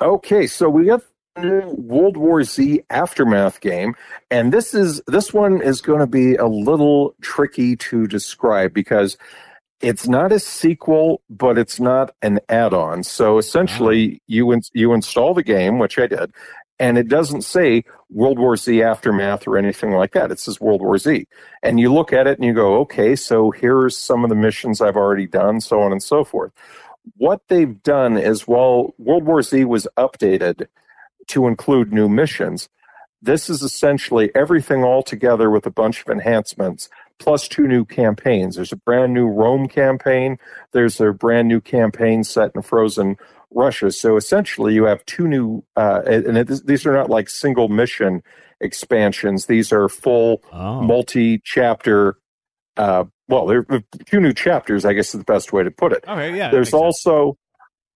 Okay, 0.00 0.46
so 0.46 0.68
we 0.68 0.86
got 0.86 1.02
the 1.36 1.42
new 1.42 1.74
World 1.78 2.16
War 2.16 2.42
Z 2.42 2.82
aftermath 2.90 3.60
game, 3.60 3.94
and 4.30 4.52
this 4.52 4.74
is 4.74 5.00
this 5.06 5.32
one 5.32 5.62
is 5.62 5.80
going 5.80 6.00
to 6.00 6.06
be 6.06 6.34
a 6.34 6.46
little 6.46 7.14
tricky 7.22 7.76
to 7.76 8.06
describe 8.06 8.74
because 8.74 9.16
it's 9.80 10.08
not 10.08 10.32
a 10.32 10.40
sequel, 10.40 11.22
but 11.30 11.56
it's 11.56 11.78
not 11.78 12.10
an 12.20 12.40
add-on. 12.48 13.04
So 13.04 13.38
essentially, 13.38 14.20
you 14.26 14.50
in, 14.50 14.62
you 14.72 14.92
install 14.92 15.34
the 15.34 15.44
game, 15.44 15.78
which 15.78 15.98
I 15.98 16.08
did, 16.08 16.32
and 16.78 16.96
it 16.98 17.08
doesn't 17.08 17.42
say 17.42 17.84
World 18.10 18.38
War 18.38 18.56
Z 18.56 18.82
aftermath 18.82 19.46
or 19.46 19.58
anything 19.58 19.92
like 19.92 20.12
that. 20.12 20.30
It 20.30 20.38
says 20.38 20.60
World 20.60 20.80
War 20.80 20.98
Z, 20.98 21.26
and 21.62 21.80
you 21.80 21.92
look 21.92 22.12
at 22.12 22.26
it 22.26 22.38
and 22.38 22.46
you 22.46 22.54
go, 22.54 22.78
okay, 22.80 23.16
so 23.16 23.50
here's 23.50 23.96
some 23.96 24.24
of 24.24 24.30
the 24.30 24.36
missions 24.36 24.80
I've 24.80 24.96
already 24.96 25.26
done, 25.26 25.60
so 25.60 25.80
on 25.80 25.92
and 25.92 26.02
so 26.02 26.24
forth. 26.24 26.52
What 27.16 27.42
they've 27.48 27.82
done 27.82 28.16
is, 28.16 28.46
while 28.46 28.94
World 28.98 29.24
War 29.24 29.42
Z 29.42 29.64
was 29.64 29.86
updated 29.96 30.68
to 31.28 31.46
include 31.46 31.92
new 31.92 32.08
missions, 32.08 32.68
this 33.20 33.50
is 33.50 33.62
essentially 33.62 34.30
everything 34.34 34.84
all 34.84 35.02
together 35.02 35.50
with 35.50 35.66
a 35.66 35.70
bunch 35.70 36.02
of 36.02 36.08
enhancements 36.08 36.88
plus 37.18 37.48
two 37.48 37.66
new 37.66 37.84
campaigns. 37.84 38.56
There's 38.56 38.72
a 38.72 38.76
brand 38.76 39.12
new 39.12 39.26
Rome 39.26 39.66
campaign. 39.66 40.38
There's 40.72 41.00
a 41.00 41.12
brand 41.12 41.48
new 41.48 41.60
campaign 41.60 42.22
set 42.22 42.52
in 42.54 42.62
frozen 42.62 43.16
Russia. 43.52 43.90
So 43.90 44.16
essentially, 44.16 44.74
you 44.74 44.84
have 44.84 45.04
two 45.06 45.26
new, 45.26 45.64
uh, 45.76 46.02
and 46.06 46.36
it, 46.38 46.66
these 46.66 46.86
are 46.86 46.92
not 46.92 47.10
like 47.10 47.28
single 47.28 47.68
mission 47.68 48.22
expansions. 48.60 49.46
These 49.46 49.72
are 49.72 49.88
full 49.88 50.42
Oh. 50.52 50.82
multi 50.82 51.40
chapter. 51.44 52.16
Uh, 52.76 53.04
well, 53.28 53.46
there 53.46 53.64
are 53.70 53.82
two 54.06 54.20
new 54.20 54.32
chapters, 54.32 54.84
I 54.84 54.92
guess 54.92 55.08
is 55.14 55.18
the 55.20 55.24
best 55.24 55.52
way 55.52 55.62
to 55.62 55.70
put 55.70 55.92
it. 55.92 56.04
Okay, 56.06 56.36
yeah. 56.36 56.50
There's 56.50 56.66
makes 56.68 56.70
sense. 56.70 57.06
also 57.06 57.38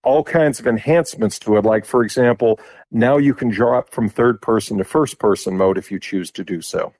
all 0.03 0.23
kinds 0.23 0.59
of 0.59 0.67
enhancements 0.67 1.39
to 1.39 1.55
it. 1.57 1.63
Like, 1.63 1.85
for 1.85 2.03
example, 2.03 2.59
now 2.91 3.17
you 3.17 3.33
can 3.33 3.49
drop 3.49 3.89
from 3.91 4.09
third 4.09 4.41
person 4.41 4.77
to 4.79 4.83
first 4.83 5.17
person 5.19 5.55
mode 5.57 5.77
if 5.77 5.91
you 5.91 5.99
choose 5.99 6.29
to 6.31 6.43
do 6.43 6.61
so. 6.61 6.93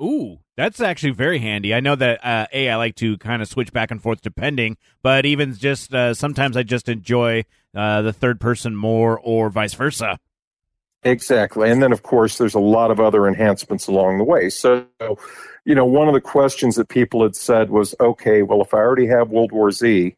Ooh, 0.00 0.38
that's 0.56 0.80
actually 0.80 1.12
very 1.12 1.38
handy. 1.38 1.74
I 1.74 1.80
know 1.80 1.94
that 1.94 2.24
uh, 2.24 2.46
a 2.52 2.70
I 2.70 2.76
like 2.76 2.96
to 2.96 3.18
kind 3.18 3.42
of 3.42 3.48
switch 3.48 3.72
back 3.72 3.90
and 3.90 4.02
forth 4.02 4.20
depending, 4.22 4.76
but 5.02 5.26
even 5.26 5.54
just 5.54 5.94
uh, 5.94 6.14
sometimes 6.14 6.56
I 6.56 6.62
just 6.64 6.88
enjoy 6.88 7.44
uh, 7.74 8.02
the 8.02 8.12
third 8.12 8.40
person 8.40 8.74
more, 8.76 9.18
or 9.18 9.50
vice 9.50 9.74
versa. 9.74 10.18
Exactly. 11.04 11.68
And 11.70 11.82
then, 11.82 11.92
of 11.92 12.02
course, 12.04 12.38
there's 12.38 12.54
a 12.54 12.60
lot 12.60 12.90
of 12.92 13.00
other 13.00 13.26
enhancements 13.26 13.88
along 13.88 14.18
the 14.18 14.24
way. 14.24 14.48
So, 14.50 14.86
you 15.64 15.74
know, 15.74 15.84
one 15.84 16.06
of 16.06 16.14
the 16.14 16.20
questions 16.20 16.76
that 16.76 16.88
people 16.88 17.22
had 17.24 17.34
said 17.34 17.70
was, 17.70 17.94
okay, 17.98 18.42
well, 18.42 18.60
if 18.62 18.72
I 18.72 18.78
already 18.78 19.06
have 19.08 19.30
World 19.30 19.50
War 19.50 19.72
Z, 19.72 20.14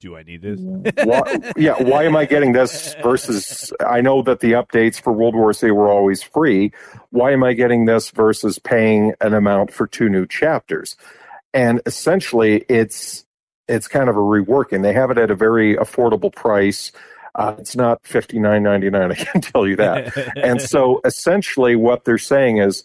Do 0.00 0.16
I 0.16 0.24
need 0.24 0.42
this? 0.42 0.60
why, 1.04 1.38
yeah, 1.56 1.80
why 1.80 2.04
am 2.04 2.16
I 2.16 2.26
getting 2.26 2.52
this 2.52 2.94
versus 3.02 3.72
I 3.80 4.00
know 4.00 4.20
that 4.22 4.40
the 4.40 4.52
updates 4.52 5.00
for 5.00 5.12
World 5.12 5.34
War 5.34 5.52
Z 5.52 5.70
were 5.70 5.88
always 5.88 6.22
free. 6.22 6.72
Why 7.10 7.32
am 7.32 7.44
I 7.44 7.52
getting 7.52 7.84
this 7.86 8.10
versus 8.10 8.58
paying 8.58 9.14
an 9.20 9.32
amount 9.32 9.72
for 9.72 9.86
two 9.86 10.08
new 10.08 10.26
chapters? 10.26 10.96
And 11.54 11.80
essentially 11.86 12.64
it's 12.68 13.24
it's 13.68 13.88
kind 13.88 14.08
of 14.08 14.16
a 14.16 14.20
reworking. 14.20 14.82
They 14.82 14.92
have 14.92 15.10
it 15.10 15.18
at 15.18 15.30
a 15.30 15.34
very 15.34 15.76
affordable 15.76 16.32
price. 16.34 16.92
Uh, 17.34 17.54
it's 17.58 17.74
not 17.74 18.04
fifty 18.04 18.38
nine 18.38 18.62
ninety 18.62 18.90
nine. 18.90 19.12
I 19.12 19.14
can 19.14 19.40
tell 19.40 19.66
you 19.66 19.76
that. 19.76 20.16
and 20.36 20.60
so 20.60 21.00
essentially 21.04 21.76
what 21.76 22.04
they're 22.04 22.18
saying 22.18 22.58
is 22.58 22.84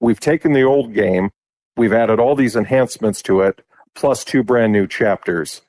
we've 0.00 0.20
taken 0.20 0.52
the 0.52 0.62
old 0.62 0.92
game, 0.94 1.30
we've 1.76 1.92
added 1.92 2.20
all 2.20 2.34
these 2.34 2.56
enhancements 2.56 3.22
to 3.22 3.40
it, 3.40 3.64
plus 3.94 4.24
two 4.24 4.42
brand 4.42 4.72
new 4.72 4.86
chapters 4.86 5.62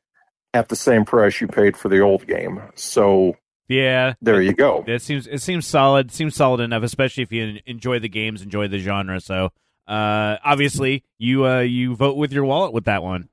at 0.54 0.70
the 0.70 0.76
same 0.76 1.06
price 1.06 1.40
you 1.40 1.48
paid 1.48 1.78
for 1.78 1.90
the 1.90 2.00
old 2.00 2.28
game. 2.28 2.62
So 2.76 3.36
yeah, 3.72 4.16
there 4.22 4.42
you 4.42 4.54
go. 4.54 4.84
It 4.86 5.02
seems 5.02 5.28
it 5.28 5.42
seems 5.42 5.66
solid. 5.66 6.12
Seems 6.12 6.36
solid 6.36 6.60
enough, 6.60 6.84
especially 6.84 7.24
if 7.24 7.32
you 7.32 7.60
enjoy 7.66 8.00
the 8.00 8.10
games, 8.10 8.42
enjoy 8.42 8.68
the 8.68 8.80
genre. 8.80 9.22
So, 9.22 9.52
uh, 9.88 10.38
obviously, 10.44 11.06
you 11.18 11.48
uh, 11.48 11.62
you 11.62 11.96
vote 11.96 12.18
with 12.18 12.34
your 12.34 12.44
wallet 12.44 12.74
with 12.74 12.84
that 12.86 13.02
one. 13.02 13.30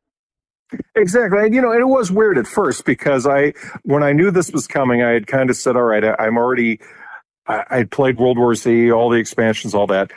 Exactly. 0.94 1.40
And, 1.40 1.54
you 1.54 1.60
know, 1.60 1.72
and 1.72 1.80
it 1.80 1.88
was 1.88 2.10
weird 2.10 2.38
at 2.38 2.46
first 2.46 2.84
because 2.84 3.26
I, 3.26 3.54
when 3.84 4.02
I 4.02 4.12
knew 4.12 4.30
this 4.30 4.50
was 4.52 4.66
coming, 4.66 5.02
I 5.02 5.10
had 5.10 5.26
kind 5.26 5.50
of 5.50 5.56
said, 5.56 5.76
all 5.76 5.82
right, 5.82 6.04
I, 6.04 6.16
I'm 6.18 6.36
already, 6.36 6.80
I, 7.46 7.64
I 7.70 7.84
played 7.84 8.18
World 8.18 8.38
War 8.38 8.54
Z, 8.54 8.90
all 8.92 9.10
the 9.10 9.18
expansions, 9.18 9.74
all 9.74 9.86
that. 9.88 10.12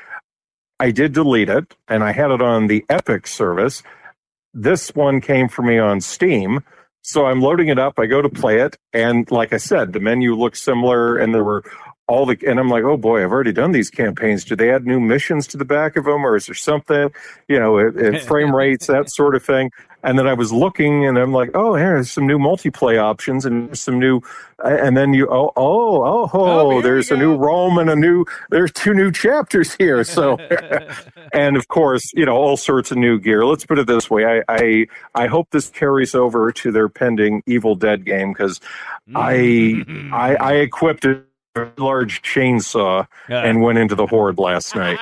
I 0.79 0.91
did 0.91 1.13
delete 1.13 1.49
it 1.49 1.75
and 1.87 2.03
I 2.03 2.11
had 2.11 2.31
it 2.31 2.41
on 2.41 2.67
the 2.67 2.83
Epic 2.89 3.27
service. 3.27 3.83
This 4.53 4.89
one 4.95 5.21
came 5.21 5.47
for 5.47 5.61
me 5.61 5.77
on 5.77 6.01
Steam. 6.01 6.61
So 7.03 7.25
I'm 7.25 7.41
loading 7.41 7.69
it 7.69 7.79
up. 7.79 7.99
I 7.99 8.05
go 8.05 8.21
to 8.21 8.29
play 8.29 8.59
it. 8.61 8.77
And 8.93 9.29
like 9.31 9.53
I 9.53 9.57
said, 9.57 9.93
the 9.93 9.99
menu 9.99 10.35
looked 10.35 10.57
similar 10.57 11.17
and 11.17 11.33
there 11.33 11.43
were 11.43 11.63
all 12.11 12.25
the, 12.25 12.37
and 12.45 12.59
I'm 12.59 12.67
like, 12.69 12.83
oh 12.83 12.97
boy, 12.97 13.23
I've 13.23 13.31
already 13.31 13.53
done 13.53 13.71
these 13.71 13.89
campaigns. 13.89 14.43
Do 14.43 14.57
they 14.57 14.69
add 14.69 14.85
new 14.85 14.99
missions 14.99 15.47
to 15.47 15.57
the 15.57 15.63
back 15.63 15.95
of 15.95 16.03
them 16.03 16.25
or 16.25 16.35
is 16.35 16.45
there 16.45 16.55
something, 16.55 17.09
you 17.47 17.57
know, 17.57 17.77
it, 17.77 17.95
it 17.95 18.23
frame 18.23 18.53
rates, 18.53 18.87
that 18.87 19.09
sort 19.09 19.33
of 19.33 19.43
thing. 19.43 19.71
And 20.03 20.19
then 20.19 20.27
I 20.27 20.33
was 20.33 20.51
looking 20.51 21.05
and 21.05 21.17
I'm 21.17 21.31
like, 21.31 21.51
oh, 21.53 21.75
here's 21.75 22.11
some 22.11 22.27
new 22.27 22.37
multiplayer 22.37 23.01
options 23.01 23.45
and 23.45 23.77
some 23.77 23.97
new, 23.97 24.19
and 24.61 24.97
then 24.97 25.13
you, 25.13 25.29
oh, 25.29 25.53
oh, 25.55 26.03
oh, 26.03 26.29
oh, 26.33 26.81
there's 26.81 27.11
a 27.11 27.15
new 27.15 27.37
Rome 27.37 27.77
and 27.77 27.89
a 27.89 27.95
new, 27.95 28.25
there's 28.49 28.73
two 28.73 28.93
new 28.93 29.11
chapters 29.11 29.73
here. 29.75 30.03
So, 30.03 30.37
and 31.31 31.55
of 31.55 31.69
course, 31.69 32.11
you 32.13 32.25
know, 32.25 32.35
all 32.35 32.57
sorts 32.57 32.91
of 32.91 32.97
new 32.97 33.19
gear. 33.19 33.45
Let's 33.45 33.65
put 33.65 33.79
it 33.79 33.87
this 33.87 34.09
way. 34.09 34.25
I, 34.25 34.41
I, 34.49 34.87
I 35.15 35.27
hope 35.27 35.49
this 35.51 35.69
carries 35.69 36.13
over 36.13 36.51
to 36.51 36.71
their 36.71 36.89
pending 36.89 37.43
Evil 37.45 37.75
Dead 37.75 38.03
game 38.03 38.33
because 38.33 38.59
I, 39.15 39.85
I, 40.11 40.35
I 40.35 40.53
equipped 40.55 41.05
a 41.05 41.23
large 41.77 42.21
chainsaw 42.21 43.05
and 43.27 43.61
went 43.61 43.77
into 43.77 43.95
the 43.95 44.05
horde 44.07 44.39
last 44.39 44.75
night. 44.75 44.99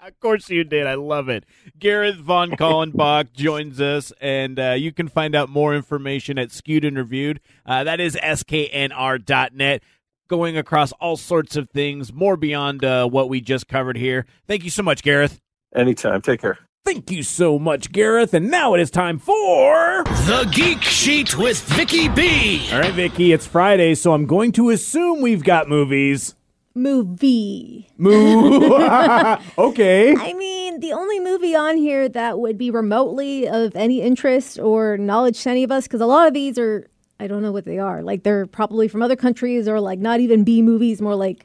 of 0.00 0.18
course 0.20 0.48
you 0.48 0.64
did. 0.64 0.86
I 0.86 0.94
love 0.94 1.28
it. 1.28 1.44
Gareth 1.78 2.16
von 2.16 2.52
Kallenbach 2.52 3.32
joins 3.32 3.80
us, 3.80 4.12
and 4.20 4.58
uh, 4.58 4.72
you 4.72 4.92
can 4.92 5.08
find 5.08 5.34
out 5.34 5.48
more 5.48 5.74
information 5.74 6.38
at 6.38 6.50
Skewed 6.50 6.84
and 6.84 6.96
Reviewed. 6.96 7.40
Uh, 7.66 7.84
that 7.84 8.00
is 8.00 8.16
sknr.net. 8.16 9.82
Going 10.28 10.58
across 10.58 10.92
all 10.92 11.16
sorts 11.16 11.56
of 11.56 11.70
things, 11.70 12.12
more 12.12 12.36
beyond 12.36 12.84
uh, 12.84 13.08
what 13.08 13.30
we 13.30 13.40
just 13.40 13.66
covered 13.66 13.96
here. 13.96 14.26
Thank 14.46 14.62
you 14.62 14.68
so 14.68 14.82
much, 14.82 15.02
Gareth. 15.02 15.40
Anytime. 15.74 16.20
Take 16.20 16.42
care. 16.42 16.58
Thank 16.84 17.10
you 17.10 17.22
so 17.22 17.58
much, 17.58 17.92
Gareth. 17.92 18.32
And 18.32 18.50
now 18.50 18.72
it 18.74 18.80
is 18.80 18.90
time 18.90 19.18
for. 19.18 20.04
The 20.04 20.48
Geek 20.52 20.82
Sheet 20.82 21.36
with 21.36 21.60
Vicky 21.60 22.08
B. 22.08 22.66
All 22.72 22.80
right, 22.80 22.92
Vicky, 22.94 23.32
it's 23.32 23.46
Friday, 23.46 23.94
so 23.94 24.14
I'm 24.14 24.24
going 24.26 24.52
to 24.52 24.70
assume 24.70 25.20
we've 25.20 25.44
got 25.44 25.68
movies. 25.68 26.34
Movie. 26.74 27.90
Moo. 27.98 28.70
okay. 29.58 30.14
I 30.16 30.32
mean, 30.32 30.80
the 30.80 30.92
only 30.92 31.20
movie 31.20 31.54
on 31.54 31.76
here 31.76 32.08
that 32.08 32.38
would 32.38 32.56
be 32.56 32.70
remotely 32.70 33.48
of 33.48 33.74
any 33.76 34.00
interest 34.00 34.58
or 34.58 34.96
knowledge 34.96 35.42
to 35.42 35.50
any 35.50 35.64
of 35.64 35.72
us, 35.72 35.84
because 35.84 36.00
a 36.00 36.06
lot 36.06 36.26
of 36.28 36.34
these 36.34 36.58
are, 36.58 36.88
I 37.20 37.26
don't 37.26 37.42
know 37.42 37.52
what 37.52 37.64
they 37.64 37.78
are. 37.78 38.02
Like 38.02 38.22
they're 38.22 38.46
probably 38.46 38.88
from 38.88 39.02
other 39.02 39.16
countries 39.16 39.68
or 39.68 39.80
like 39.80 39.98
not 39.98 40.20
even 40.20 40.44
B 40.44 40.62
movies, 40.62 41.02
more 41.02 41.16
like 41.16 41.44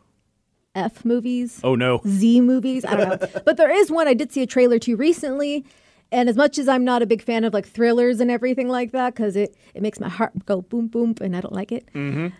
F 0.76 1.06
movies. 1.06 1.60
Oh, 1.64 1.76
no. 1.76 2.02
Z 2.08 2.42
movies. 2.42 2.86
I 2.86 2.96
don't 2.96 3.22
know. 3.22 3.42
but 3.46 3.58
there 3.58 3.72
is 3.72 3.92
one 3.92 4.08
I 4.08 4.14
did 4.14 4.32
see 4.32 4.42
a 4.42 4.48
trailer 4.48 4.80
to 4.80 4.96
recently. 4.96 5.66
And 6.12 6.30
as 6.30 6.36
much 6.36 6.60
as 6.60 6.68
I'm 6.68 6.84
not 6.84 7.02
a 7.02 7.08
big 7.08 7.24
fan 7.24 7.44
of 7.44 7.54
like 7.54 7.68
thrillers 7.68 8.20
and 8.20 8.30
everything 8.30 8.70
like 8.70 8.92
that, 8.92 9.16
because 9.16 9.36
it, 9.36 9.56
it 9.74 9.82
makes 9.82 10.00
my 10.00 10.10
heart 10.10 10.46
go 10.46 10.62
boom, 10.62 10.88
boom, 10.88 11.16
and 11.20 11.36
I 11.36 11.42
don't 11.42 11.54
like 11.54 11.72
it, 11.72 11.88
it, 11.96 12.32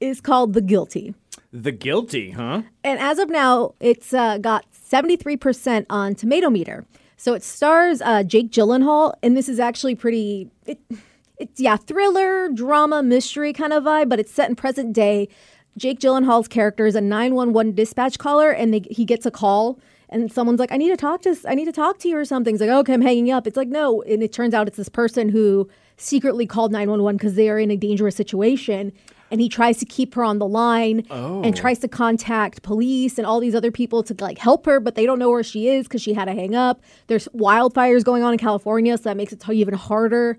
is 0.00 0.20
called 0.20 0.54
The 0.54 0.60
Guilty. 0.60 1.14
The 1.52 1.72
Guilty, 1.72 2.30
huh? 2.30 2.62
And 2.84 3.00
as 3.00 3.18
of 3.18 3.28
now, 3.28 3.74
it's 3.80 4.14
uh, 4.14 4.38
got 4.38 4.66
73% 4.72 5.86
on 5.90 6.14
Tomato 6.14 6.48
Meter. 6.48 6.86
So 7.16 7.34
it 7.34 7.42
stars 7.42 8.00
uh, 8.02 8.22
Jake 8.22 8.50
Gyllenhaal, 8.50 9.14
and 9.22 9.36
this 9.36 9.48
is 9.48 9.60
actually 9.60 9.94
pretty. 9.94 10.50
It, 10.66 10.80
it's 11.38 11.60
yeah, 11.60 11.76
thriller, 11.76 12.48
drama, 12.48 13.02
mystery 13.02 13.52
kind 13.52 13.72
of 13.72 13.84
vibe, 13.84 14.08
but 14.08 14.20
it's 14.20 14.32
set 14.32 14.48
in 14.48 14.56
present 14.56 14.92
day. 14.92 15.28
Jake 15.76 16.00
Gyllenhaal's 16.00 16.48
character 16.48 16.86
is 16.86 16.94
a 16.94 17.00
911 17.00 17.74
dispatch 17.74 18.18
caller, 18.18 18.50
and 18.50 18.74
they, 18.74 18.82
he 18.90 19.04
gets 19.04 19.24
a 19.24 19.30
call, 19.30 19.78
and 20.08 20.30
someone's 20.30 20.60
like, 20.60 20.72
"I 20.72 20.76
need 20.76 20.90
to 20.90 20.96
talk 20.96 21.22
to, 21.22 21.36
I 21.46 21.54
need 21.54 21.64
to 21.64 21.72
talk 21.72 21.98
to 22.00 22.08
you 22.08 22.16
or 22.16 22.24
something." 22.24 22.54
He's 22.54 22.60
like, 22.60 22.70
"Okay, 22.70 22.92
I'm 22.92 23.00
hanging 23.00 23.30
up." 23.30 23.46
It's 23.46 23.56
like, 23.56 23.68
no, 23.68 24.02
and 24.02 24.22
it 24.22 24.32
turns 24.32 24.54
out 24.54 24.68
it's 24.68 24.76
this 24.76 24.88
person 24.88 25.30
who 25.30 25.68
secretly 25.96 26.46
called 26.46 26.72
911 26.72 27.16
because 27.16 27.34
they 27.34 27.48
are 27.48 27.58
in 27.58 27.70
a 27.70 27.76
dangerous 27.76 28.14
situation, 28.14 28.92
and 29.30 29.40
he 29.40 29.48
tries 29.48 29.78
to 29.78 29.86
keep 29.86 30.14
her 30.14 30.22
on 30.22 30.38
the 30.38 30.46
line 30.46 31.06
and 31.08 31.46
oh. 31.46 31.52
tries 31.52 31.78
to 31.78 31.88
contact 31.88 32.62
police 32.62 33.16
and 33.16 33.26
all 33.26 33.40
these 33.40 33.54
other 33.54 33.70
people 33.70 34.02
to 34.02 34.14
like 34.20 34.36
help 34.36 34.66
her, 34.66 34.78
but 34.78 34.94
they 34.94 35.06
don't 35.06 35.18
know 35.18 35.30
where 35.30 35.42
she 35.42 35.68
is 35.68 35.88
because 35.88 36.02
she 36.02 36.12
had 36.12 36.26
to 36.26 36.32
hang 36.32 36.54
up. 36.54 36.82
There's 37.06 37.28
wildfires 37.28 38.04
going 38.04 38.22
on 38.22 38.34
in 38.34 38.38
California, 38.38 38.96
so 38.98 39.04
that 39.04 39.16
makes 39.16 39.32
it 39.32 39.42
even 39.48 39.72
harder. 39.72 40.36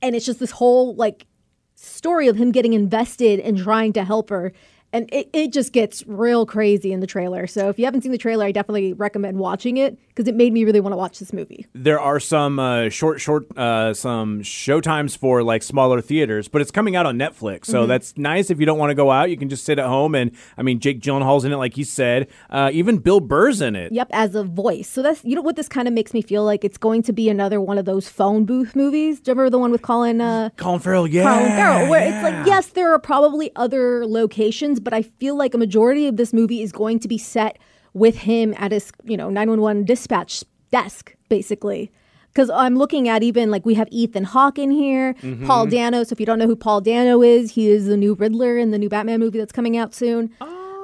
And 0.00 0.14
it's 0.14 0.24
just 0.24 0.38
this 0.38 0.52
whole 0.52 0.94
like 0.94 1.26
story 1.74 2.28
of 2.28 2.36
him 2.36 2.52
getting 2.52 2.72
invested 2.72 3.40
and 3.40 3.58
trying 3.58 3.92
to 3.94 4.04
help 4.04 4.30
her. 4.30 4.52
And 4.96 5.12
it, 5.12 5.28
it 5.34 5.52
just 5.52 5.74
gets 5.74 6.02
real 6.06 6.46
crazy 6.46 6.90
in 6.90 7.00
the 7.00 7.06
trailer. 7.06 7.46
So 7.46 7.68
if 7.68 7.78
you 7.78 7.84
haven't 7.84 8.00
seen 8.00 8.12
the 8.12 8.18
trailer, 8.18 8.46
I 8.46 8.52
definitely 8.52 8.94
recommend 8.94 9.38
watching 9.38 9.76
it 9.76 9.98
because 10.08 10.26
it 10.26 10.34
made 10.34 10.54
me 10.54 10.64
really 10.64 10.80
want 10.80 10.94
to 10.94 10.96
watch 10.96 11.18
this 11.18 11.34
movie. 11.34 11.66
There 11.74 12.00
are 12.00 12.18
some 12.18 12.58
uh, 12.58 12.88
short, 12.88 13.20
short, 13.20 13.44
uh, 13.58 13.92
some 13.92 14.40
showtimes 14.40 15.14
for 15.14 15.42
like 15.42 15.62
smaller 15.62 16.00
theaters, 16.00 16.48
but 16.48 16.62
it's 16.62 16.70
coming 16.70 16.96
out 16.96 17.04
on 17.04 17.18
Netflix, 17.18 17.66
so 17.66 17.86
that's 17.86 18.16
nice. 18.16 18.48
If 18.48 18.58
you 18.58 18.64
don't 18.64 18.78
want 18.78 18.88
to 18.88 18.94
go 18.94 19.10
out, 19.10 19.28
you 19.28 19.36
can 19.36 19.50
just 19.50 19.66
sit 19.66 19.78
at 19.78 19.84
home. 19.84 20.14
And 20.14 20.30
I 20.56 20.62
mean, 20.62 20.80
Jake 20.80 21.02
Gyllenhaal's 21.02 21.44
in 21.44 21.52
it, 21.52 21.58
like 21.58 21.74
he 21.74 21.84
said. 21.84 22.28
Uh, 22.48 22.70
even 22.72 22.96
Bill 22.96 23.20
Burr's 23.20 23.60
in 23.60 23.76
it. 23.76 23.92
Yep, 23.92 24.08
as 24.12 24.34
a 24.34 24.44
voice. 24.44 24.88
So 24.88 25.02
that's 25.02 25.22
you 25.24 25.34
know 25.34 25.42
what 25.42 25.56
this 25.56 25.68
kind 25.68 25.86
of 25.86 25.92
makes 25.92 26.14
me 26.14 26.22
feel 26.22 26.42
like 26.44 26.64
it's 26.64 26.78
going 26.78 27.02
to 27.02 27.12
be 27.12 27.28
another 27.28 27.60
one 27.60 27.76
of 27.76 27.84
those 27.84 28.08
phone 28.08 28.46
booth 28.46 28.74
movies. 28.74 29.20
Do 29.20 29.30
you 29.30 29.34
remember 29.34 29.50
the 29.50 29.58
one 29.58 29.72
with 29.72 29.82
Colin 29.82 30.22
uh 30.22 30.48
Colin 30.56 30.80
Farrell, 30.80 31.06
yeah. 31.06 31.24
Colin 31.24 31.50
Farrell, 31.50 31.90
where 31.90 32.08
it's 32.08 32.22
like, 32.22 32.46
yes, 32.46 32.68
there 32.68 32.90
are 32.94 32.98
probably 32.98 33.50
other 33.56 34.06
locations, 34.06 34.80
but 34.86 34.94
I 34.94 35.02
feel 35.02 35.34
like 35.36 35.52
a 35.52 35.58
majority 35.58 36.06
of 36.06 36.16
this 36.16 36.32
movie 36.32 36.62
is 36.62 36.70
going 36.70 37.00
to 37.00 37.08
be 37.08 37.18
set 37.18 37.58
with 37.92 38.18
him 38.18 38.54
at 38.56 38.70
his, 38.70 38.92
you 39.02 39.16
know, 39.16 39.28
911 39.30 39.84
dispatch 39.84 40.44
desk, 40.70 41.12
basically. 41.28 41.90
Because 42.32 42.50
I'm 42.50 42.76
looking 42.76 43.08
at 43.08 43.24
even 43.24 43.50
like 43.50 43.66
we 43.66 43.74
have 43.74 43.88
Ethan 43.90 44.22
Hawke 44.22 44.60
in 44.60 44.70
here, 44.70 45.14
Paul 45.44 45.66
Dano. 45.66 46.04
So 46.04 46.12
if 46.12 46.20
you 46.20 46.26
don't 46.26 46.38
know 46.38 46.46
who 46.46 46.54
Paul 46.54 46.82
Dano 46.82 47.20
is, 47.20 47.50
he 47.50 47.68
is 47.68 47.86
the 47.86 47.96
new 47.96 48.14
Riddler 48.14 48.56
in 48.56 48.70
the 48.70 48.78
new 48.78 48.88
Batman 48.88 49.18
movie 49.18 49.38
that's 49.40 49.50
coming 49.50 49.76
out 49.76 49.92
soon. 49.92 50.30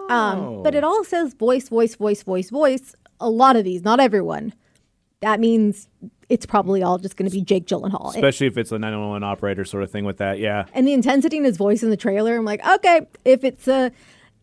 Um, 0.09 0.63
but 0.65 0.75
it 0.75 0.83
all 0.83 1.05
says 1.05 1.33
voice, 1.35 1.69
voice, 1.69 1.95
voice, 1.95 2.25
voice, 2.25 2.51
voice. 2.51 2.97
A 3.21 3.31
lot 3.31 3.55
of 3.55 3.63
these, 3.63 3.85
not 3.85 4.01
everyone. 4.01 4.53
That 5.21 5.39
means 5.39 5.89
it's 6.33 6.47
probably 6.47 6.83
all 6.83 6.97
just 6.99 7.17
going 7.17 7.29
to 7.31 7.37
be 7.37 7.43
Jake 7.43 7.67
Gyllenhaal. 7.67 8.15
Especially 8.15 8.47
if 8.47 8.57
it's 8.57 8.73
a 8.73 8.79
911 8.79 9.23
operator 9.23 9.65
sort 9.65 9.83
of 9.83 9.91
thing 9.91 10.05
with 10.05 10.17
that, 10.17 10.39
yeah. 10.39 10.65
and 10.73 10.87
the 10.87 10.93
intensity 10.95 11.37
in 11.37 11.45
his 11.45 11.57
voice 11.59 11.83
in 11.83 11.91
the 11.91 11.97
trailer, 11.97 12.37
I'm 12.37 12.45
like, 12.45 12.67
okay, 12.67 13.03
if 13.25 13.45
it's 13.45 13.69
uh 13.69 13.91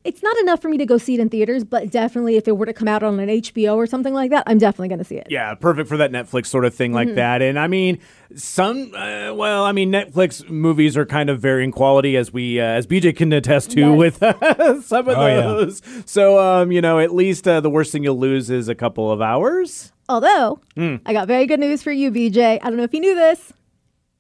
it's 0.06 0.23
not 0.23 0.38
enough 0.38 0.62
for 0.62 0.69
me 0.69 0.78
to 0.78 0.86
go 0.86 0.97
see 0.97 1.15
it 1.15 1.19
in 1.19 1.28
theaters, 1.28 1.65
but 1.65 1.91
definitely 1.91 2.38
if 2.38 2.47
it 2.47 2.56
were 2.56 2.65
to 2.65 2.71
come 2.71 2.88
out 2.88 3.04
on 3.04 3.19
an 3.19 3.28
HBO 3.28 3.75
or 3.75 3.86
something 3.86 4.13
like 4.13 4.30
that, 4.32 4.43
I'm 4.47 4.58
definitely 4.58 4.88
going 4.88 4.99
to 4.99 5.04
see 5.04 5.17
it. 5.17 5.28
Yeah, 5.30 5.54
perfect 5.56 5.89
for 5.89 5.97
that 5.97 6.10
Netflix 6.12 6.45
sort 6.45 6.63
of 6.63 6.73
thing 6.73 6.93
like 6.93 7.15
that. 7.15 7.41
And 7.41 7.60
I 7.60 7.67
mean, 7.67 7.99
some, 8.34 8.93
uh, 8.95 9.34
well, 9.34 9.65
I 9.65 9.73
mean, 9.73 9.91
Netflix 9.91 10.49
movies 10.49 10.95
are 10.95 11.06
kind 11.06 11.30
of 11.30 11.41
varying 11.41 11.73
quality, 11.73 12.15
as 12.15 12.32
we, 12.32 12.62
uh, 12.62 12.63
as 12.63 12.88
BJ 12.88 13.13
can 13.13 13.34
attest 13.34 13.71
to 13.71 13.80
Yes. 13.82 13.97
with 13.97 14.17
some 14.86 15.10
of 15.10 15.17
Oh, 15.17 15.28
yeah. 15.28 15.41
those. 15.41 15.82
So, 16.06 16.39
um, 16.39 16.71
you 16.71 16.80
know, 16.82 16.99
at 16.99 17.13
least 17.13 17.45
uh, 17.45 17.60
the 17.60 17.69
worst 17.69 17.91
thing 17.91 18.02
you'll 18.04 18.17
lose 18.17 18.49
is 18.49 18.69
a 18.69 18.75
couple 18.75 19.12
of 19.12 19.21
hours. 19.21 19.91
Although, 20.10 20.60
I 20.76 21.13
got 21.13 21.28
very 21.28 21.45
good 21.45 21.60
news 21.60 21.84
for 21.84 21.91
you, 21.91 22.12
BJ. 22.12 22.58
I 22.62 22.67
don't 22.67 22.78
know 22.78 22.84
if 22.84 22.93
you 22.95 23.00
knew 23.00 23.13
this. 23.13 23.54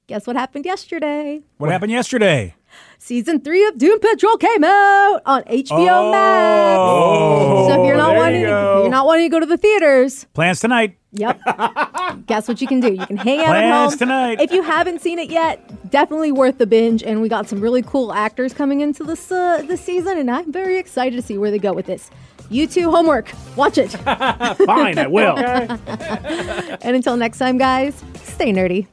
Guess 0.05 0.27
what 0.27 0.35
happened 0.35 0.63
yesterday? 0.65 1.41
What 1.57 1.71
happened 1.71 1.91
yesterday? 1.91 2.53
Season 2.99 3.39
three 3.41 3.65
of 3.65 3.77
Doom 3.79 3.99
Patrol 3.99 4.37
came 4.37 4.63
out 4.63 5.21
on 5.25 5.41
HBO 5.43 6.11
Max. 6.11 6.77
so 7.73 7.81
if 7.81 7.87
you're 7.87 7.97
not 7.97 8.09
there 8.09 8.17
wanting, 8.19 8.41
you 8.41 8.47
to, 8.47 8.51
you're 8.81 8.89
not 8.89 9.07
wanting 9.07 9.25
to 9.25 9.29
go 9.29 9.39
to 9.39 9.45
the 9.47 9.57
theaters, 9.57 10.25
Plans 10.35 10.59
tonight. 10.59 10.97
Yep. 11.13 11.39
Guess 12.27 12.47
what 12.47 12.61
you 12.61 12.67
can 12.67 12.81
do? 12.81 12.93
You 12.93 13.05
can 13.07 13.17
hang 13.17 13.39
out 13.39 13.55
at 13.55 13.61
Plans 13.61 13.93
home 13.93 13.99
tonight. 13.99 14.41
If 14.41 14.51
you 14.51 14.61
haven't 14.61 15.01
seen 15.01 15.17
it 15.17 15.31
yet, 15.31 15.89
definitely 15.89 16.31
worth 16.31 16.59
the 16.59 16.67
binge. 16.67 17.01
And 17.01 17.21
we 17.21 17.29
got 17.29 17.47
some 17.49 17.61
really 17.61 17.81
cool 17.81 18.13
actors 18.13 18.53
coming 18.53 18.81
into 18.81 19.03
this 19.03 19.31
uh, 19.31 19.63
this 19.65 19.81
season, 19.81 20.19
and 20.19 20.29
I'm 20.29 20.51
very 20.51 20.77
excited 20.77 21.15
to 21.15 21.23
see 21.23 21.37
where 21.39 21.49
they 21.49 21.57
go 21.59 21.73
with 21.73 21.87
this. 21.87 22.11
You 22.49 22.67
two, 22.67 22.89
homework. 22.89 23.31
Watch 23.55 23.77
it. 23.77 23.91
Fine, 24.65 24.97
I 24.97 25.07
will. 25.07 25.37
and 25.37 26.95
until 26.95 27.15
next 27.15 27.37
time, 27.37 27.57
guys, 27.57 28.03
stay 28.23 28.51
nerdy. 28.51 28.87